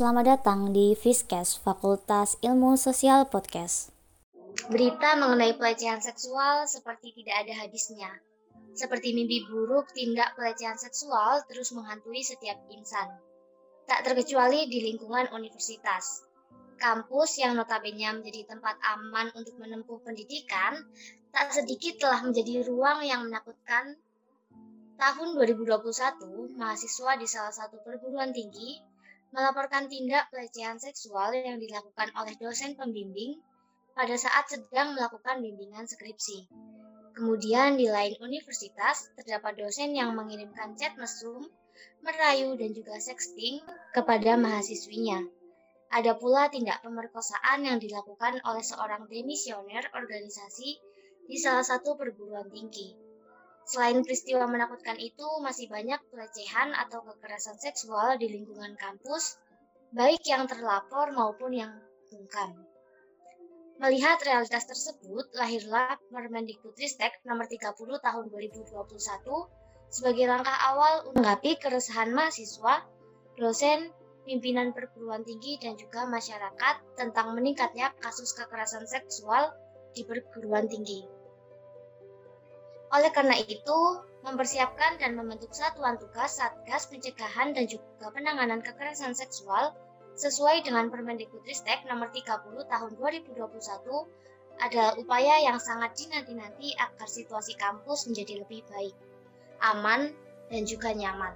selamat 0.00 0.40
datang 0.40 0.72
di 0.72 0.96
Fiskes 0.96 1.60
Fakultas 1.60 2.40
Ilmu 2.40 2.72
Sosial 2.80 3.28
Podcast. 3.28 3.92
Berita 4.72 5.12
mengenai 5.12 5.60
pelecehan 5.60 6.00
seksual 6.00 6.64
seperti 6.64 7.12
tidak 7.20 7.44
ada 7.44 7.60
habisnya. 7.60 8.08
Seperti 8.72 9.12
mimpi 9.12 9.44
buruk, 9.44 9.92
tindak 9.92 10.32
pelecehan 10.40 10.80
seksual 10.80 11.44
terus 11.52 11.76
menghantui 11.76 12.24
setiap 12.24 12.56
insan. 12.72 13.12
Tak 13.84 14.08
terkecuali 14.08 14.72
di 14.72 14.88
lingkungan 14.88 15.36
universitas. 15.36 16.24
Kampus 16.80 17.36
yang 17.36 17.60
notabene 17.60 18.24
menjadi 18.24 18.56
tempat 18.56 18.80
aman 18.96 19.28
untuk 19.36 19.60
menempuh 19.60 20.00
pendidikan, 20.00 20.80
tak 21.28 21.52
sedikit 21.52 22.08
telah 22.08 22.24
menjadi 22.24 22.64
ruang 22.64 23.04
yang 23.04 23.28
menakutkan 23.28 24.00
tahun 24.96 25.36
2021, 25.36 26.56
mahasiswa 26.56 27.12
di 27.20 27.28
salah 27.28 27.52
satu 27.52 27.84
perguruan 27.84 28.32
tinggi 28.32 28.89
melaporkan 29.30 29.86
tindak 29.86 30.30
pelecehan 30.34 30.78
seksual 30.82 31.30
yang 31.34 31.62
dilakukan 31.62 32.10
oleh 32.18 32.34
dosen 32.38 32.74
pembimbing 32.74 33.38
pada 33.94 34.14
saat 34.18 34.50
sedang 34.50 34.98
melakukan 34.98 35.42
bimbingan 35.42 35.86
skripsi. 35.86 36.50
Kemudian 37.14 37.74
di 37.76 37.90
lain 37.90 38.16
universitas 38.22 39.10
terdapat 39.18 39.58
dosen 39.58 39.92
yang 39.92 40.14
mengirimkan 40.14 40.78
chat 40.78 40.94
mesum, 40.94 41.42
merayu 42.00 42.54
dan 42.56 42.70
juga 42.72 42.96
sexting 42.96 43.60
kepada 43.92 44.38
mahasiswinya. 44.38 45.26
Ada 45.90 46.14
pula 46.14 46.46
tindak 46.46 46.86
pemerkosaan 46.86 47.66
yang 47.66 47.82
dilakukan 47.82 48.38
oleh 48.46 48.62
seorang 48.62 49.10
demisioner 49.10 49.90
organisasi 49.90 50.78
di 51.26 51.36
salah 51.36 51.66
satu 51.66 51.98
perguruan 51.98 52.46
tinggi. 52.46 53.09
Selain 53.70 54.02
peristiwa 54.02 54.50
menakutkan 54.50 54.98
itu, 54.98 55.22
masih 55.46 55.70
banyak 55.70 56.02
pelecehan 56.10 56.74
atau 56.74 57.06
kekerasan 57.06 57.54
seksual 57.54 58.18
di 58.18 58.26
lingkungan 58.26 58.74
kampus, 58.74 59.38
baik 59.94 60.26
yang 60.26 60.50
terlapor 60.50 61.14
maupun 61.14 61.54
yang 61.54 61.70
bungkam. 62.10 62.66
Melihat 63.78 64.18
realitas 64.26 64.66
tersebut, 64.66 65.30
lahirlah 65.38 66.02
Permendikbudristek 66.10 67.22
nomor 67.22 67.46
30 67.46 67.78
tahun 67.78 68.24
2021 68.34 68.74
sebagai 69.86 70.26
langkah 70.26 70.58
awal 70.74 71.06
menggapi 71.14 71.54
keresahan 71.62 72.10
mahasiswa, 72.10 72.82
dosen, 73.38 73.94
pimpinan 74.26 74.74
perguruan 74.74 75.22
tinggi, 75.22 75.62
dan 75.62 75.78
juga 75.78 76.10
masyarakat 76.10 76.98
tentang 76.98 77.38
meningkatnya 77.38 77.94
kasus 78.02 78.34
kekerasan 78.34 78.86
seksual 78.90 79.54
di 79.94 80.02
perguruan 80.02 80.66
tinggi. 80.66 81.19
Oleh 82.90 83.10
karena 83.14 83.38
itu, 83.38 83.80
mempersiapkan 84.26 84.98
dan 84.98 85.14
membentuk 85.14 85.54
satuan 85.54 85.96
tugas 85.96 86.42
Satgas 86.42 86.90
Pencegahan 86.90 87.54
dan 87.54 87.70
juga 87.70 88.10
Penanganan 88.10 88.60
Kekerasan 88.60 89.14
Seksual 89.14 89.70
sesuai 90.18 90.66
dengan 90.66 90.90
Permendikbudristek 90.90 91.86
nomor 91.86 92.10
30 92.10 92.66
tahun 92.66 92.90
2021 92.98 93.38
adalah 94.60 94.92
upaya 95.00 95.40
yang 95.40 95.56
sangat 95.56 95.96
dinanti-nanti 95.96 96.76
agar 96.76 97.08
situasi 97.08 97.56
kampus 97.56 98.10
menjadi 98.10 98.44
lebih 98.44 98.66
baik, 98.68 98.92
aman, 99.64 100.12
dan 100.52 100.62
juga 100.68 100.92
nyaman. 100.92 101.32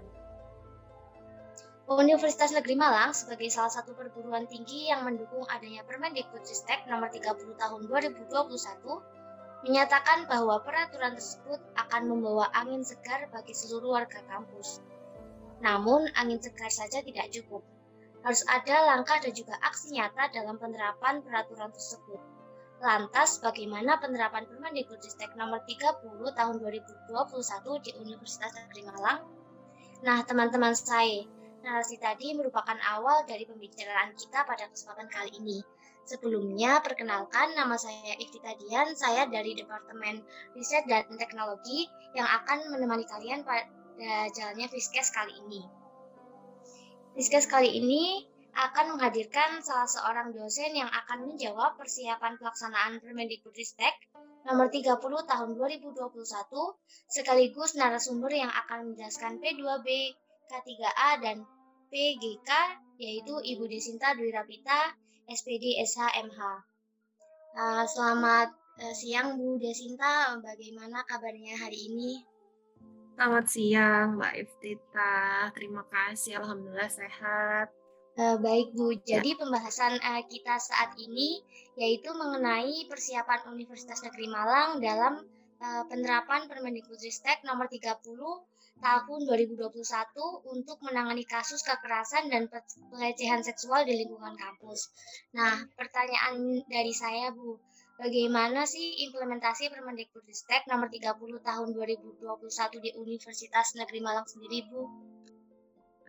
Universitas 1.85 2.53
Negeri 2.53 2.81
Malang 2.81 3.13
sebagai 3.13 3.49
salah 3.53 3.69
satu 3.69 3.93
perguruan 3.93 4.49
tinggi 4.49 4.89
yang 4.89 5.05
mendukung 5.05 5.45
adanya 5.49 5.85
Permendikbudristek 5.85 6.89
nomor 6.89 7.13
30 7.13 7.61
tahun 7.61 7.81
2021 7.89 9.24
menyatakan 9.65 10.29
bahwa 10.29 10.61
peraturan 10.61 11.17
tersebut 11.17 11.57
akan 11.73 12.03
membawa 12.13 12.53
angin 12.53 12.85
segar 12.85 13.25
bagi 13.33 13.57
seluruh 13.57 13.97
warga 13.97 14.21
kampus. 14.29 14.85
Namun, 15.65 16.05
angin 16.21 16.37
segar 16.37 16.69
saja 16.69 17.01
tidak 17.01 17.33
cukup. 17.33 17.65
Harus 18.21 18.45
ada 18.45 18.93
langkah 18.93 19.17
dan 19.25 19.33
juga 19.33 19.57
aksi 19.65 19.97
nyata 19.97 20.29
dalam 20.37 20.61
penerapan 20.61 21.25
peraturan 21.25 21.73
tersebut. 21.73 22.21
Lantas, 22.85 23.41
bagaimana 23.41 23.97
penerapan 23.97 24.45
Permendikbudristek 24.45 25.33
nomor 25.41 25.65
30 25.65 26.05
tahun 26.37 26.55
2021 26.61 27.85
di 27.85 27.91
Universitas 27.97 28.53
Negeri 28.53 28.83
Malang? 28.85 29.25
Nah, 30.05 30.21
teman-teman 30.29 30.77
saya, 30.77 31.25
narasi 31.65 31.97
tadi 31.97 32.37
merupakan 32.37 32.77
awal 32.93 33.25
dari 33.25 33.49
pembicaraan 33.49 34.13
kita 34.13 34.45
pada 34.45 34.69
kesempatan 34.69 35.09
kali 35.09 35.33
ini. 35.41 35.65
Sebelumnya, 36.05 36.85
perkenalkan 36.85 37.57
nama 37.57 37.81
saya 37.81 38.13
Iftita 38.21 38.53
Dian, 38.61 38.93
saya 38.93 39.25
dari 39.25 39.57
Departemen 39.57 40.21
Riset 40.53 40.85
dan 40.85 41.09
Teknologi 41.17 41.89
yang 42.13 42.29
akan 42.29 42.69
menemani 42.69 43.09
kalian 43.09 43.41
pada 43.41 43.65
jalannya 44.37 44.69
Fiskes 44.69 45.09
kali 45.09 45.33
ini. 45.49 45.65
Fiskes 47.17 47.49
kali 47.49 47.73
ini 47.81 48.21
akan 48.55 48.95
menghadirkan 48.95 49.65
salah 49.65 49.89
seorang 49.89 50.31
dosen 50.31 50.77
yang 50.79 50.87
akan 50.87 51.27
menjawab 51.27 51.75
persiapan 51.75 52.39
pelaksanaan 52.39 53.03
Permendikbudristek 53.03 53.95
nomor 54.47 54.71
30 54.71 55.01
tahun 55.01 55.49
2021 55.57 56.21
sekaligus 57.11 57.75
narasumber 57.75 58.31
yang 58.31 58.53
akan 58.53 58.93
menjelaskan 58.93 59.41
P2B, 59.41 59.89
K3A, 60.53 61.11
dan 61.19 61.43
PGK 61.91 62.51
yaitu 63.01 63.35
Ibu 63.43 63.67
Desinta 63.67 64.15
Dwi 64.15 64.31
Rapita 64.31 64.95
SPD 65.25 65.81
SHMH. 65.81 66.41
Uh, 67.55 67.85
selamat 67.89 68.53
uh, 68.83 68.95
siang 68.95 69.41
Bu 69.41 69.57
Desinta, 69.57 70.37
bagaimana 70.37 71.01
kabarnya 71.09 71.57
hari 71.57 71.89
ini? 71.89 72.21
Selamat 73.15 73.47
siang 73.49 74.21
Mbak 74.21 74.35
Iftita, 74.43 75.15
terima 75.55 75.87
kasih, 75.89 76.43
Alhamdulillah 76.43 76.91
sehat. 76.91 77.73
Uh, 78.15 78.37
baik 78.39 78.77
Bu, 78.77 78.95
ya. 79.07 79.19
jadi 79.19 79.39
pembahasan 79.39 79.97
uh, 79.99 80.23
kita 80.29 80.55
saat 80.61 80.95
ini 81.01 81.41
yaitu 81.75 82.13
mengenai 82.15 82.87
persiapan 82.87 83.49
Universitas 83.51 84.05
Negeri 84.07 84.29
Malang 84.31 84.79
dalam 84.79 85.25
uh, 85.59 85.83
penerapan 85.89 86.47
Permendikbudristek 86.47 87.43
nomor 87.49 87.67
30 87.67 88.13
tahun 88.81 89.21
2021 89.29 89.71
untuk 90.51 90.79
menangani 90.83 91.23
kasus 91.25 91.63
kekerasan 91.63 92.29
dan 92.29 92.51
pelecehan 92.91 93.41
seksual 93.41 93.87
di 93.87 93.95
lingkungan 93.97 94.35
kampus. 94.35 94.91
Nah, 95.35 95.63
pertanyaan 95.79 96.63
dari 96.67 96.91
saya, 96.91 97.31
Bu, 97.31 97.59
bagaimana 97.97 98.67
sih 98.67 99.07
implementasi 99.09 99.71
Permendikbudristek 99.71 100.67
nomor 100.67 100.91
30 100.91 101.15
tahun 101.41 101.69
2021 101.73 102.85
di 102.85 102.91
Universitas 102.99 103.79
Negeri 103.79 104.01
Malang 104.03 104.27
sendiri, 104.27 104.67
Bu? 104.67 104.83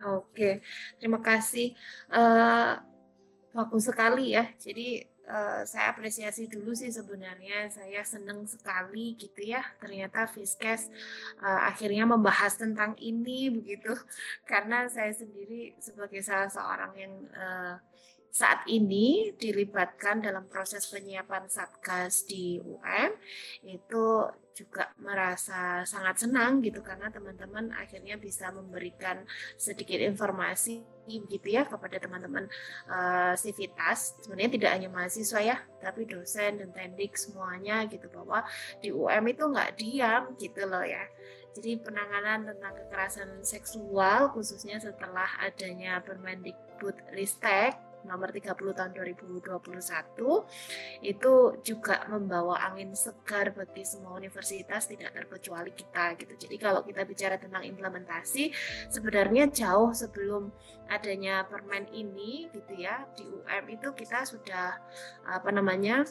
Oke, 0.04 0.60
terima 1.00 1.24
kasih. 1.24 1.72
Uh, 2.12 2.76
bagus 3.56 3.88
sekali 3.88 4.36
ya. 4.36 4.44
Jadi 4.60 5.15
uh, 5.28 5.62
saya 5.66 5.92
apresiasi 5.92 6.46
dulu 6.46 6.72
sih 6.72 6.90
sebenarnya. 6.90 7.68
Saya 7.70 8.02
senang 8.02 8.46
sekali 8.46 9.18
gitu 9.18 9.42
ya 9.42 9.62
ternyata 9.78 10.26
Fiskes 10.30 10.88
uh, 11.42 11.68
akhirnya 11.68 12.06
membahas 12.06 12.56
tentang 12.58 12.94
ini 13.02 13.50
begitu. 13.52 13.92
Karena 14.50 14.86
saya 14.90 15.12
sendiri 15.12 15.76
sebagai 15.78 16.22
salah 16.22 16.50
seorang 16.50 16.92
yang 16.96 17.14
uh, 17.34 17.76
saat 18.36 18.68
ini 18.68 19.32
dilibatkan 19.32 20.20
dalam 20.20 20.44
proses 20.44 20.84
penyiapan 20.92 21.48
satgas 21.48 22.28
di 22.28 22.60
UM 22.60 23.10
itu 23.64 24.28
juga 24.52 24.92
merasa 25.00 25.80
sangat 25.88 26.28
senang 26.28 26.60
gitu 26.60 26.84
karena 26.84 27.08
teman-teman 27.08 27.72
akhirnya 27.72 28.20
bisa 28.20 28.52
memberikan 28.52 29.24
sedikit 29.56 29.96
informasi 30.04 30.84
gitu 31.06 31.46
ya 31.46 31.62
kepada 31.62 32.02
teman-teman 32.02 32.50
uh, 32.90 33.32
Civitas 33.38 34.18
sebenarnya 34.20 34.52
tidak 34.58 34.70
hanya 34.74 34.88
mahasiswa 34.90 35.40
ya 35.40 35.56
tapi 35.78 36.02
dosen 36.04 36.58
dan 36.58 36.70
tendik 36.74 37.14
semuanya 37.14 37.86
gitu 37.86 38.10
bahwa 38.10 38.42
di 38.82 38.90
UM 38.90 39.24
itu 39.30 39.44
nggak 39.46 39.70
diam 39.78 40.22
gitu 40.34 40.66
loh 40.66 40.82
ya. 40.82 41.06
Jadi 41.56 41.80
penanganan 41.80 42.44
tentang 42.52 42.76
kekerasan 42.76 43.40
seksual 43.40 44.28
khususnya 44.36 44.76
setelah 44.76 45.24
adanya 45.40 46.04
Permendikbud 46.04 47.16
Ristek 47.16 47.85
nomor 48.06 48.30
30 48.30 48.54
tahun 48.54 48.90
2021 48.94 49.42
itu 51.02 51.34
juga 51.66 52.06
membawa 52.08 52.62
angin 52.70 52.94
segar 52.94 53.52
bagi 53.52 53.82
semua 53.82 54.16
universitas 54.16 54.86
tidak 54.86 55.12
terkecuali 55.12 55.74
kita 55.74 56.14
gitu. 56.16 56.34
Jadi 56.46 56.56
kalau 56.56 56.80
kita 56.86 57.02
bicara 57.02 57.36
tentang 57.36 57.66
implementasi 57.66 58.54
sebenarnya 58.88 59.50
jauh 59.50 59.90
sebelum 59.92 60.54
adanya 60.86 61.42
permen 61.50 61.90
ini 61.90 62.46
gitu 62.54 62.78
ya 62.78 63.02
di 63.18 63.26
UM 63.26 63.64
itu 63.74 63.90
kita 63.90 64.22
sudah 64.22 64.78
apa 65.26 65.50
namanya 65.50 66.06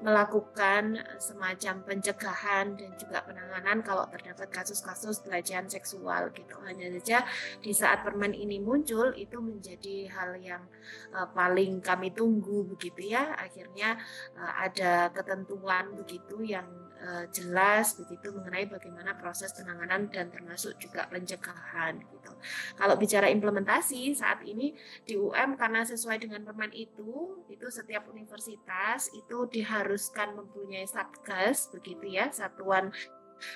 melakukan 0.00 0.96
semacam 1.20 1.84
pencegahan 1.84 2.72
dan 2.72 2.90
juga 2.96 3.20
penanganan 3.20 3.84
kalau 3.84 4.08
terdapat 4.08 4.48
kasus-kasus 4.48 5.20
pelecehan 5.20 5.68
seksual 5.68 6.32
gitu. 6.32 6.56
Hanya 6.64 6.88
saja 6.98 7.28
di 7.60 7.70
saat 7.76 8.00
permen 8.00 8.32
ini 8.32 8.58
muncul 8.64 9.12
itu 9.12 9.36
menjadi 9.38 10.08
hal 10.08 10.40
yang 10.40 10.64
uh, 11.12 11.28
paling 11.30 11.84
kami 11.84 12.16
tunggu 12.16 12.64
begitu 12.64 13.12
ya. 13.12 13.36
Akhirnya 13.36 14.00
uh, 14.40 14.52
ada 14.64 15.12
ketentuan 15.12 15.92
begitu 15.94 16.40
yang 16.42 16.89
uh, 17.00 17.24
jelas 17.32 17.96
begitu 17.96 18.32
mengenai 18.32 18.68
bagaimana 18.68 19.16
proses 19.16 19.52
penanganan 19.56 20.08
dan 20.12 20.28
termasuk 20.28 20.76
juga 20.76 21.08
pencegahan 21.08 21.98
gitu. 22.00 22.32
Kalau 22.76 22.94
bicara 22.96 23.28
implementasi 23.32 24.12
saat 24.16 24.44
ini 24.44 24.76
di 25.04 25.16
UM 25.16 25.56
karena 25.56 25.84
sesuai 25.84 26.22
dengan 26.22 26.44
permen 26.44 26.72
itu 26.72 27.44
itu 27.48 27.66
setiap 27.68 28.08
universitas 28.08 29.10
itu 29.12 29.48
diharuskan 29.50 30.36
mempunyai 30.36 30.86
satgas 30.86 31.68
begitu 31.72 32.16
ya 32.16 32.28
satuan 32.32 32.92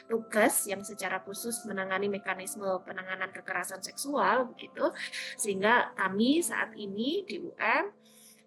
tugas 0.09 0.65
yang 0.65 0.81
secara 0.81 1.21
khusus 1.21 1.63
menangani 1.69 2.09
mekanisme 2.09 2.65
penanganan 2.89 3.29
kekerasan 3.31 3.85
seksual 3.85 4.49
begitu 4.49 4.91
sehingga 5.37 5.93
kami 5.95 6.41
saat 6.41 6.73
ini 6.75 7.23
di 7.29 7.45
UM 7.45 7.85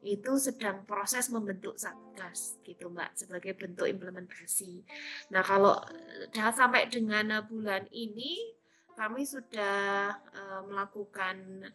itu 0.08 0.40
sedang 0.40 0.88
proses 0.88 1.28
membentuk 1.28 1.76
satgas 1.76 2.56
gitu 2.64 2.88
mbak 2.88 3.12
sebagai 3.20 3.52
bentuk 3.60 3.92
implementasi. 3.92 4.88
Nah 5.36 5.44
kalau 5.44 5.76
uh, 5.76 6.54
sampai 6.56 6.88
dengan 6.88 7.44
bulan 7.44 7.84
ini 7.92 8.56
kami 8.96 9.28
sudah 9.28 10.16
uh, 10.34 10.62
melakukan 10.66 11.68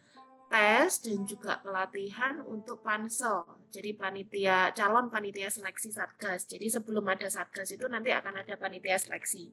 tes 0.48 1.00
dan 1.04 1.24
juga 1.28 1.60
pelatihan 1.60 2.40
untuk 2.44 2.80
pansel. 2.80 3.44
Jadi 3.72 3.96
panitia 3.96 4.76
calon 4.76 5.08
panitia 5.08 5.48
seleksi 5.48 5.88
satgas. 5.88 6.44
Jadi 6.44 6.68
sebelum 6.68 7.08
ada 7.08 7.32
satgas 7.32 7.72
itu 7.72 7.88
nanti 7.88 8.12
akan 8.12 8.44
ada 8.44 8.54
panitia 8.60 9.00
seleksi. 9.00 9.48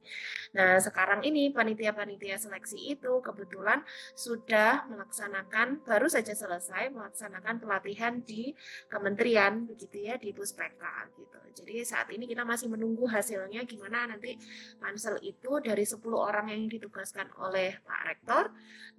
Nah 0.59 0.75
sekarang 0.83 1.23
ini 1.23 1.55
panitia-panitia 1.55 2.35
seleksi 2.35 2.99
itu 2.99 3.23
kebetulan 3.23 3.79
sudah 4.11 4.91
melaksanakan 4.91 5.87
baru 5.87 6.11
saja 6.11 6.35
selesai 6.35 6.91
melaksanakan 6.91 7.63
pelatihan 7.63 8.19
di 8.19 8.51
kementerian 8.91 9.63
begitu 9.63 10.03
ya 10.03 10.19
di 10.19 10.35
Puspeka 10.35 11.07
gitu. 11.15 11.39
Jadi 11.63 11.87
saat 11.87 12.11
ini 12.11 12.27
kita 12.27 12.43
masih 12.43 12.67
menunggu 12.67 13.07
hasilnya 13.07 13.63
gimana 13.63 14.11
nanti 14.11 14.35
pansel 14.79 15.15
itu 15.23 15.63
dari 15.63 15.87
10 15.87 16.03
orang 16.11 16.51
yang 16.51 16.67
ditugaskan 16.67 17.31
oleh 17.39 17.79
Pak 17.83 18.01
Rektor 18.05 18.43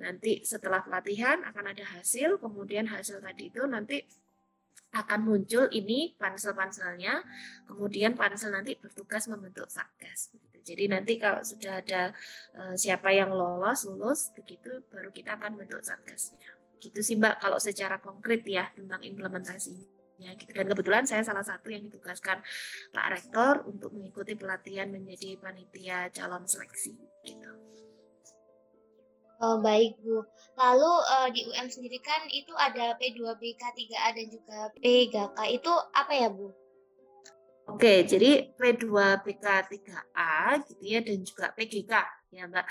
nanti 0.01 0.41
setelah 0.45 0.81
pelatihan 0.81 1.45
akan 1.45 1.65
ada 1.77 1.85
hasil, 1.99 2.41
kemudian 2.41 2.89
hasil 2.89 3.21
tadi 3.21 3.53
itu 3.53 3.63
nanti 3.69 4.01
akan 4.91 5.21
muncul 5.23 5.71
ini 5.71 6.19
pansel-panselnya, 6.19 7.23
kemudian 7.71 8.19
pansel 8.19 8.51
nanti 8.51 8.75
bertugas 8.75 9.31
membentuk 9.31 9.71
satgas. 9.71 10.35
Jadi 10.61 10.91
nanti 10.91 11.17
kalau 11.17 11.41
sudah 11.41 11.81
ada 11.81 12.13
uh, 12.59 12.75
siapa 12.77 13.15
yang 13.15 13.33
lolos, 13.33 13.87
lulus, 13.89 14.31
begitu 14.37 14.83
baru 14.93 15.09
kita 15.15 15.39
akan 15.39 15.57
bentuk 15.57 15.81
satgasnya. 15.81 16.51
Gitu 16.81 17.01
sih 17.01 17.17
Mbak, 17.17 17.41
kalau 17.41 17.59
secara 17.63 18.03
konkret 18.03 18.45
ya 18.45 18.69
tentang 18.75 19.01
implementasinya. 19.01 20.01
Gitu. 20.37 20.53
Dan 20.53 20.69
kebetulan 20.69 21.09
saya 21.09 21.25
salah 21.25 21.41
satu 21.41 21.73
yang 21.73 21.89
ditugaskan 21.89 22.45
Pak 22.93 23.07
Rektor 23.09 23.65
untuk 23.65 23.97
mengikuti 23.97 24.37
pelatihan 24.37 24.93
menjadi 24.93 25.41
panitia 25.41 26.13
calon 26.13 26.45
seleksi. 26.45 26.93
Gitu. 27.25 27.51
Oh, 29.41 29.57
baik 29.65 29.97
Bu. 30.05 30.21
Lalu 30.61 30.93
uh, 31.09 31.29
di 31.33 31.49
UM 31.49 31.73
sendiri 31.73 31.97
kan 32.05 32.29
itu 32.29 32.53
ada 32.61 32.93
P2BK 33.01 33.63
3A 33.73 34.09
dan 34.13 34.27
juga 34.29 34.59
P3K. 34.77 35.37
Itu 35.49 35.73
apa 35.97 36.13
ya 36.13 36.29
Bu? 36.29 36.53
Oke, 37.73 38.05
jadi 38.05 38.53
P2BK 38.61 39.47
3A 39.73 40.61
gitu 40.69 40.85
ya 40.85 41.01
dan 41.01 41.19
juga 41.25 41.55
PGK 41.57 42.20
ya 42.31 42.47
Mbak. 42.47 42.67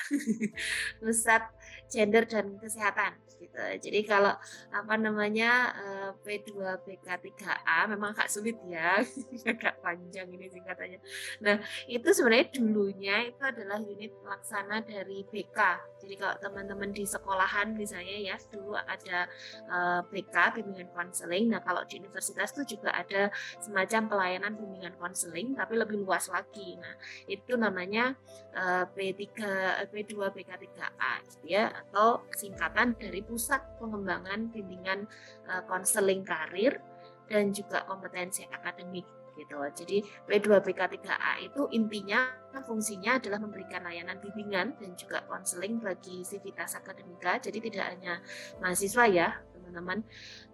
Pusat 1.03 1.44
Gender 1.91 2.23
dan 2.25 2.56
Kesehatan 2.59 3.13
gitu. 3.39 3.59
Jadi 3.89 4.00
kalau 4.03 4.35
apa 4.69 4.94
namanya 5.00 5.71
eh, 5.73 6.09
P2BK3A 6.21 7.88
memang 7.88 8.11
agak 8.13 8.29
sulit 8.29 8.59
ya, 8.67 9.00
agak 9.51 9.79
panjang 9.79 10.27
ini 10.29 10.51
singkatannya. 10.51 11.00
Nah 11.41 11.63
itu 11.88 12.09
sebenarnya 12.11 12.47
dulunya 12.59 13.15
itu 13.31 13.41
adalah 13.41 13.79
unit 13.79 14.11
pelaksana 14.19 14.83
dari 14.83 15.23
BK. 15.25 15.59
Jadi 16.03 16.13
kalau 16.19 16.35
teman-teman 16.39 16.91
di 16.91 17.03
sekolahan 17.07 17.75
misalnya 17.75 18.35
ya 18.35 18.35
dulu 18.51 18.75
ada 18.75 19.25
eh, 19.71 20.01
BK 20.11 20.35
bimbingan 20.59 20.91
konseling. 20.91 21.50
Nah 21.50 21.63
kalau 21.63 21.88
di 21.88 22.03
universitas 22.03 22.51
itu 22.59 22.77
juga 22.77 22.91
ada 22.94 23.31
semacam 23.63 24.01
pelayanan 24.11 24.53
bimbingan 24.59 24.95
konseling 25.00 25.56
tapi 25.56 25.79
lebih 25.79 26.03
luas 26.03 26.27
lagi. 26.27 26.75
Nah 26.77 26.94
itu 27.25 27.56
namanya 27.56 28.13
P3 29.89 30.11
P2BK3A 30.19 31.13
gitu 31.27 31.45
ya 31.49 31.71
atau 31.71 32.23
singkatan 32.33 32.95
dari 32.97 33.21
pusat 33.23 33.61
pengembangan 33.81 34.49
bimbingan 34.51 35.09
eh, 35.47 35.63
konseling 35.65 36.25
karir 36.25 36.79
dan 37.29 37.53
juga 37.53 37.85
kompetensi 37.85 38.43
akademik 38.49 39.05
gitu. 39.39 39.55
Jadi 39.55 39.97
P2PK3A 40.27 41.47
itu 41.47 41.71
intinya 41.71 42.27
fungsinya 42.67 43.21
adalah 43.21 43.39
memberikan 43.39 43.87
layanan 43.87 44.19
bimbingan 44.19 44.75
dan 44.75 44.91
juga 44.99 45.23
konseling 45.31 45.79
bagi 45.79 46.27
sivitas 46.27 46.75
akademika. 46.75 47.39
Jadi 47.39 47.57
tidak 47.71 47.85
hanya 47.95 48.19
mahasiswa 48.59 49.05
ya, 49.07 49.27
teman-teman. 49.69 50.01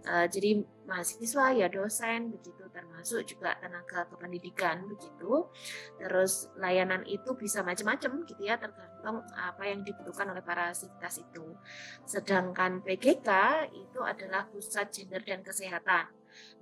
Uh, 0.04 0.28
jadi 0.28 0.62
mahasiswa 0.86 1.56
ya 1.56 1.72
dosen 1.72 2.36
begitu 2.36 2.68
termasuk 2.70 3.24
juga 3.24 3.56
tenaga 3.64 4.04
kependidikan 4.12 4.84
begitu. 4.92 5.48
Terus 5.96 6.52
layanan 6.60 7.08
itu 7.08 7.32
bisa 7.40 7.64
macam-macam 7.64 8.28
gitu 8.28 8.44
ya 8.44 8.60
tergantung 8.60 9.24
apa 9.34 9.64
yang 9.64 9.88
dibutuhkan 9.88 10.28
oleh 10.36 10.44
para 10.44 10.76
sivitas 10.76 11.24
itu. 11.24 11.56
Sedangkan 12.04 12.84
PGK 12.84 13.30
itu 13.72 14.00
adalah 14.04 14.52
pusat 14.52 14.92
gender 14.92 15.24
dan 15.24 15.40
kesehatan. 15.42 16.12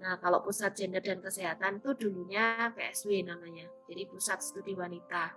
Nah, 0.01 0.17
kalau 0.19 0.43
pusat 0.43 0.75
gender 0.75 0.99
dan 0.99 1.19
kesehatan 1.21 1.79
itu 1.79 1.95
dulunya 1.95 2.71
PSW 2.75 3.23
namanya. 3.23 3.69
Jadi 3.87 4.03
pusat 4.09 4.39
studi 4.41 4.73
wanita. 4.73 5.33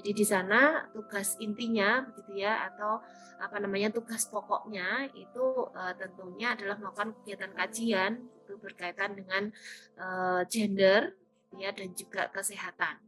Jadi 0.00 0.10
di 0.12 0.24
sana 0.24 0.88
tugas 0.90 1.36
intinya 1.38 2.02
begitu 2.04 2.42
ya 2.42 2.68
atau 2.72 3.02
apa 3.38 3.56
namanya 3.62 3.94
tugas 3.94 4.26
pokoknya 4.26 5.12
itu 5.14 5.70
uh, 5.70 5.94
tentunya 5.94 6.58
adalah 6.58 6.76
melakukan 6.80 7.14
kegiatan 7.22 7.52
kajian 7.54 8.12
itu 8.42 8.52
berkaitan 8.58 9.14
dengan 9.14 9.52
uh, 10.00 10.42
gender 10.48 11.14
ya 11.56 11.70
dan 11.72 11.94
juga 11.94 12.28
kesehatan. 12.32 12.98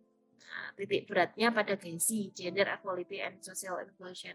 Nah, 0.50 0.68
titik 0.74 1.06
beratnya 1.06 1.54
pada 1.54 1.78
GESI, 1.78 2.34
Gender 2.34 2.66
Equality 2.66 3.22
and 3.22 3.38
Social 3.38 3.78
Inclusion. 3.86 4.34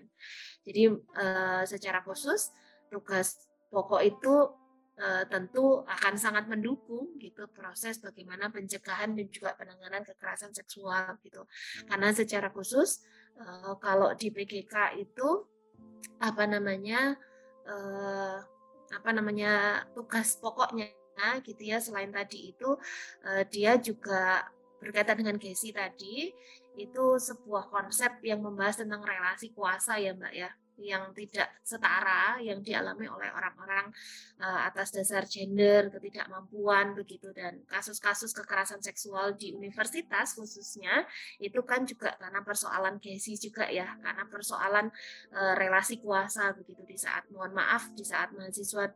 Jadi 0.63 0.88
uh, 0.95 1.63
secara 1.68 2.00
khusus 2.01 2.56
tugas 2.88 3.36
pokok 3.68 4.01
itu 4.06 4.33
uh, 5.00 5.24
tentu 5.27 5.83
akan 5.86 6.13
sangat 6.15 6.45
mendukung 6.47 7.15
gitu 7.19 7.47
proses 7.51 8.00
bagaimana 8.00 8.51
pencegahan 8.51 9.15
dan 9.15 9.27
juga 9.31 9.56
penanganan 9.56 10.03
kekerasan 10.03 10.51
seksual 10.51 11.19
gitu. 11.24 11.44
Karena 11.88 12.12
secara 12.12 12.51
khusus 12.51 13.03
uh, 13.39 13.75
kalau 13.80 14.13
di 14.15 14.31
PGK 14.31 15.00
itu 15.00 15.29
apa 16.22 16.43
namanya 16.46 17.17
uh, 17.65 18.38
apa 18.93 19.10
namanya 19.12 19.84
tugas 19.98 20.38
pokoknya 20.38 20.91
gitu 21.41 21.63
ya 21.63 21.79
selain 21.79 22.12
tadi 22.12 22.51
itu 22.51 22.75
dia 23.48 23.79
juga 23.79 24.43
berkaitan 24.84 25.24
dengan 25.24 25.39
GESI 25.39 25.72
tadi 25.72 26.29
itu 26.75 27.05
sebuah 27.17 27.72
konsep 27.72 28.19
yang 28.22 28.43
membahas 28.43 28.84
tentang 28.84 29.01
relasi 29.01 29.55
kuasa 29.55 29.96
ya 29.96 30.12
Mbak 30.12 30.34
ya 30.36 30.51
yang 30.79 31.15
tidak 31.15 31.50
setara 31.63 32.38
yang 32.44 32.60
dialami 32.60 33.08
oleh 33.08 33.32
orang-orang 33.32 33.89
uh, 34.39 34.67
atas 34.67 34.91
dasar 34.91 35.24
gender, 35.25 35.88
ketidakmampuan 35.94 36.94
begitu. 36.94 37.32
Dan 37.32 37.63
kasus-kasus 37.67 38.36
kekerasan 38.36 38.84
seksual 38.84 39.39
di 39.39 39.55
universitas 39.55 40.36
khususnya 40.36 41.08
itu 41.39 41.63
kan 41.63 41.88
juga 41.88 42.13
karena 42.20 42.44
persoalan 42.44 43.00
gesi 43.00 43.39
juga 43.39 43.67
ya, 43.72 43.96
karena 44.03 44.27
persoalan 44.27 44.91
uh, 45.32 45.53
relasi 45.55 46.03
kuasa 46.03 46.51
begitu. 46.58 46.84
Di 46.86 46.98
saat 47.00 47.27
mohon 47.32 47.55
maaf 47.55 47.91
di 47.96 48.03
saat 48.03 48.36
mahasiswa 48.36 48.88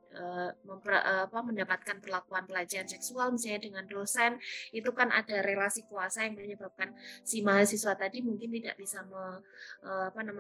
apa, 1.30 1.40
mendapatkan 1.42 1.98
perlakuan 2.04 2.44
pelecehan 2.44 2.88
seksual 2.88 3.32
misalnya 3.34 3.70
dengan 3.70 3.86
dosen 3.88 4.38
itu 4.76 4.90
kan 4.92 5.10
ada 5.14 5.42
relasi 5.42 5.86
kuasa 5.88 6.28
yang 6.28 6.36
menyebabkan 6.36 6.94
si 7.24 7.42
mahasiswa 7.46 7.96
tadi 7.96 8.22
mungkin 8.26 8.50
tidak 8.52 8.76
bisa 8.76 9.06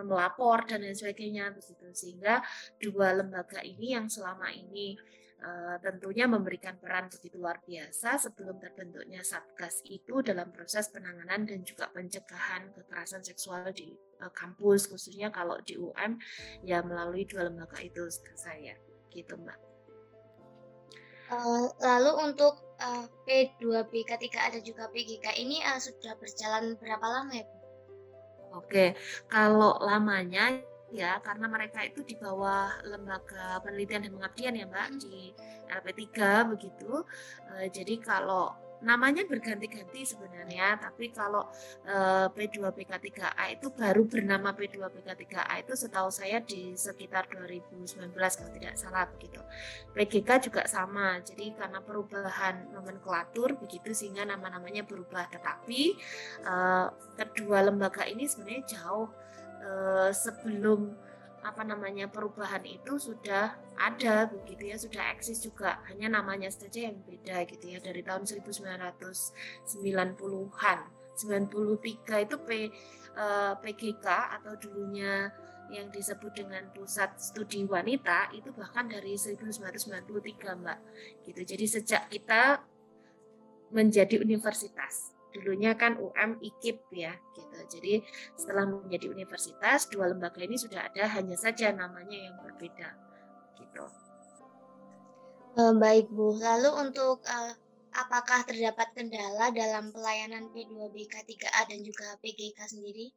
melapor 0.03 0.65
dan 0.65 0.81
lain 0.83 0.97
sebagainya 0.97 1.28
sebagainya 1.29 1.53
begitu 1.53 1.85
sehingga 1.93 2.41
dua 2.81 3.13
lembaga 3.21 3.61
ini 3.61 3.93
yang 3.93 4.09
selama 4.09 4.49
ini 4.49 4.97
uh, 5.45 5.77
tentunya 5.77 6.25
memberikan 6.25 6.75
peran 6.81 7.05
begitu 7.13 7.37
luar 7.37 7.61
biasa 7.61 8.17
sebelum 8.17 8.57
terbentuknya 8.57 9.21
satgas 9.21 9.85
itu 9.85 10.25
dalam 10.25 10.49
proses 10.49 10.89
penanganan 10.89 11.45
dan 11.45 11.61
juga 11.61 11.87
pencegahan 11.93 12.73
kekerasan 12.73 13.21
seksual 13.21 13.69
di 13.69 13.93
uh, 14.25 14.33
kampus 14.33 14.89
khususnya 14.89 15.29
kalau 15.29 15.61
di 15.61 15.77
UM 15.77 16.17
ya 16.65 16.81
melalui 16.81 17.29
dua 17.29 17.45
lembaga 17.47 17.77
itu 17.77 18.09
saya 18.33 18.73
gitu 19.13 19.37
mbak. 19.37 19.57
Uh, 21.29 21.69
lalu 21.77 22.33
untuk 22.33 22.57
uh, 22.81 23.05
P2B 23.29 24.01
ketika 24.01 24.49
ada 24.49 24.57
juga 24.65 24.89
PGK 24.89 25.37
ini 25.37 25.61
uh, 25.61 25.77
sudah 25.77 26.17
berjalan 26.17 26.73
berapa 26.81 27.05
lama 27.05 27.37
ya 27.37 27.45
Bu? 27.45 27.59
Oke, 28.49 28.97
kalau 29.29 29.77
lamanya 29.77 30.57
ya 30.89 31.21
karena 31.21 31.45
mereka 31.45 31.85
itu 31.85 32.01
di 32.01 32.17
bawah 32.17 32.81
lembaga 32.85 33.61
penelitian 33.61 34.09
dan 34.09 34.11
pengabdian 34.17 34.53
ya 34.57 34.65
mbak 34.65 34.87
di 34.97 35.33
LP3 35.69 36.09
begitu 36.49 37.05
e, 37.45 37.69
jadi 37.69 37.95
kalau 38.01 38.69
namanya 38.79 39.27
berganti-ganti 39.27 40.07
sebenarnya, 40.07 40.79
tapi 40.79 41.11
kalau 41.11 41.43
uh, 41.87 42.27
P2PK3A 42.31 43.59
itu 43.59 43.67
baru 43.75 44.07
bernama 44.07 44.55
P2PK3A 44.55 45.67
itu 45.67 45.73
setahu 45.75 46.07
saya 46.07 46.39
di 46.39 46.75
sekitar 46.79 47.27
2019 47.27 48.15
kalau 48.15 48.51
tidak 48.55 48.75
salah 48.79 49.03
begitu. 49.11 49.41
PGK 49.91 50.29
juga 50.47 50.63
sama, 50.67 51.19
jadi 51.19 51.51
karena 51.59 51.83
perubahan 51.83 52.71
nomenklatur 52.71 53.59
begitu 53.59 53.91
sehingga 53.91 54.23
nama-namanya 54.23 54.87
berubah. 54.87 55.27
Tetapi 55.27 55.81
uh, 56.47 56.87
kedua 57.19 57.67
lembaga 57.67 58.07
ini 58.07 58.31
sebenarnya 58.31 58.79
jauh 58.79 59.11
uh, 59.63 60.11
sebelum 60.11 60.91
apa 61.39 61.63
namanya 61.63 62.11
perubahan 62.11 62.67
itu 62.67 62.99
sudah 62.99 63.55
ada 63.79 64.27
begitu 64.27 64.67
ya 64.71 64.75
sudah 64.75 65.07
eksis 65.15 65.39
juga. 65.39 65.79
Hanya 65.87 66.19
namanya 66.19 66.51
saja 66.51 66.91
yang 66.91 66.99
beda 67.03 67.47
gitu 67.47 67.71
ya 67.71 67.79
dari 67.79 68.03
tahun 68.03 68.27
1990-an 68.27 70.79
93 71.19 72.23
itu 72.23 72.35
P, 72.47 72.49
eh, 73.11 73.53
PGK 73.59 74.07
atau 74.39 74.55
dulunya 74.55 75.27
yang 75.69 75.91
disebut 75.93 76.33
dengan 76.33 76.65
pusat 76.73 77.21
studi 77.21 77.61
wanita 77.67 78.33
itu 78.33 78.49
bahkan 78.55 78.89
dari 78.89 79.19
1993 79.19 80.57
Mbak. 80.59 80.79
Gitu. 81.27 81.41
Jadi 81.55 81.65
sejak 81.67 82.03
kita 82.09 82.63
menjadi 83.69 84.17
universitas 84.23 85.18
dulunya 85.29 85.77
kan 85.77 85.97
UM 85.97 86.41
IKIP 86.41 86.79
ya 86.93 87.13
gitu. 87.37 87.57
Jadi 87.77 88.01
setelah 88.33 88.65
menjadi 88.65 89.11
universitas 89.13 89.89
dua 89.89 90.09
lembaga 90.09 90.41
ini 90.41 90.57
sudah 90.57 90.89
ada 90.89 91.05
hanya 91.13 91.37
saja 91.37 91.69
namanya 91.73 92.17
yang 92.17 92.35
berbeda 92.41 92.89
gitu. 93.61 93.85
Uh, 95.57 95.73
baik 95.75 96.07
Bu. 96.09 96.37
Lalu 96.39 96.89
untuk 96.89 97.21
uh, 97.25 97.53
apakah 97.93 98.45
terdapat 98.45 98.93
kendala 98.93 99.49
dalam 99.51 99.89
pelayanan 99.89 100.49
P2BK3A 100.53 101.67
dan 101.69 101.79
juga 101.81 102.15
PGK 102.21 102.57
sendiri? 102.69 103.09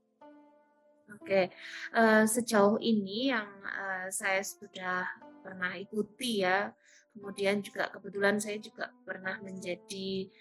Oke, 1.12 1.52
uh, 1.92 2.24
sejauh 2.24 2.80
ini 2.80 3.28
yang 3.34 3.48
uh, 3.68 4.08
saya 4.08 4.40
sudah 4.40 5.04
pernah 5.44 5.76
ikuti 5.76 6.40
ya, 6.40 6.72
kemudian 7.12 7.60
juga 7.60 7.92
kebetulan 7.92 8.40
saya 8.40 8.56
juga 8.56 8.88
pernah 9.04 9.36
menjadi 9.44 10.32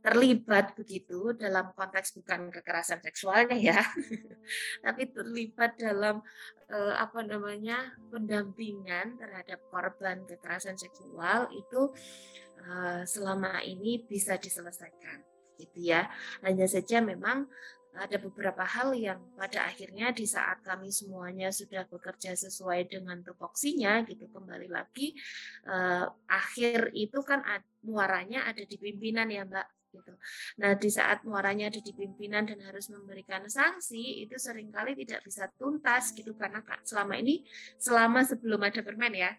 terlibat 0.00 0.72
begitu 0.72 1.36
dalam 1.36 1.76
konteks 1.76 2.16
bukan 2.16 2.48
kekerasan 2.48 3.04
seksualnya 3.04 3.56
ya, 3.56 3.80
tapi 4.84 5.12
terlibat 5.12 5.76
dalam 5.76 6.24
eh, 6.72 6.94
apa 6.96 7.20
namanya 7.20 7.92
pendampingan 8.08 9.20
terhadap 9.20 9.60
korban 9.68 10.24
kekerasan 10.24 10.80
seksual 10.80 11.52
itu 11.52 11.92
eh, 12.64 13.04
selama 13.04 13.60
ini 13.60 14.00
bisa 14.08 14.40
diselesaikan 14.40 15.20
gitu 15.60 15.92
ya. 15.92 16.08
Hanya 16.40 16.64
saja 16.64 17.04
memang 17.04 17.44
ada 17.90 18.22
beberapa 18.22 18.62
hal 18.62 18.94
yang 18.94 19.18
pada 19.34 19.66
akhirnya 19.66 20.14
di 20.14 20.22
saat 20.22 20.62
kami 20.62 20.94
semuanya 20.94 21.50
sudah 21.50 21.82
bekerja 21.90 22.38
sesuai 22.38 22.86
dengan 22.86 23.18
tupoksinya 23.26 24.06
gitu 24.06 24.30
kembali 24.30 24.70
lagi 24.70 25.12
eh, 25.66 26.06
akhir 26.30 26.94
itu 26.94 27.18
kan 27.26 27.42
muaranya 27.82 28.46
ada 28.46 28.62
di 28.62 28.78
pimpinan 28.78 29.26
ya 29.26 29.42
Mbak 29.42 29.79
gitu. 29.90 30.12
Nah, 30.62 30.78
di 30.78 30.88
saat 30.88 31.26
muaranya 31.26 31.68
ada 31.68 31.80
di 31.82 31.92
pimpinan 31.92 32.46
dan 32.46 32.62
harus 32.64 32.88
memberikan 32.88 33.44
sanksi, 33.50 34.24
itu 34.24 34.38
sering 34.38 34.70
kali 34.70 34.94
tidak 34.94 35.26
bisa 35.26 35.50
tuntas 35.58 36.14
gitu 36.14 36.34
karena 36.38 36.62
selama 36.86 37.18
ini 37.18 37.42
selama 37.76 38.22
sebelum 38.24 38.60
ada 38.62 38.80
permen 38.80 39.14
ya. 39.14 39.32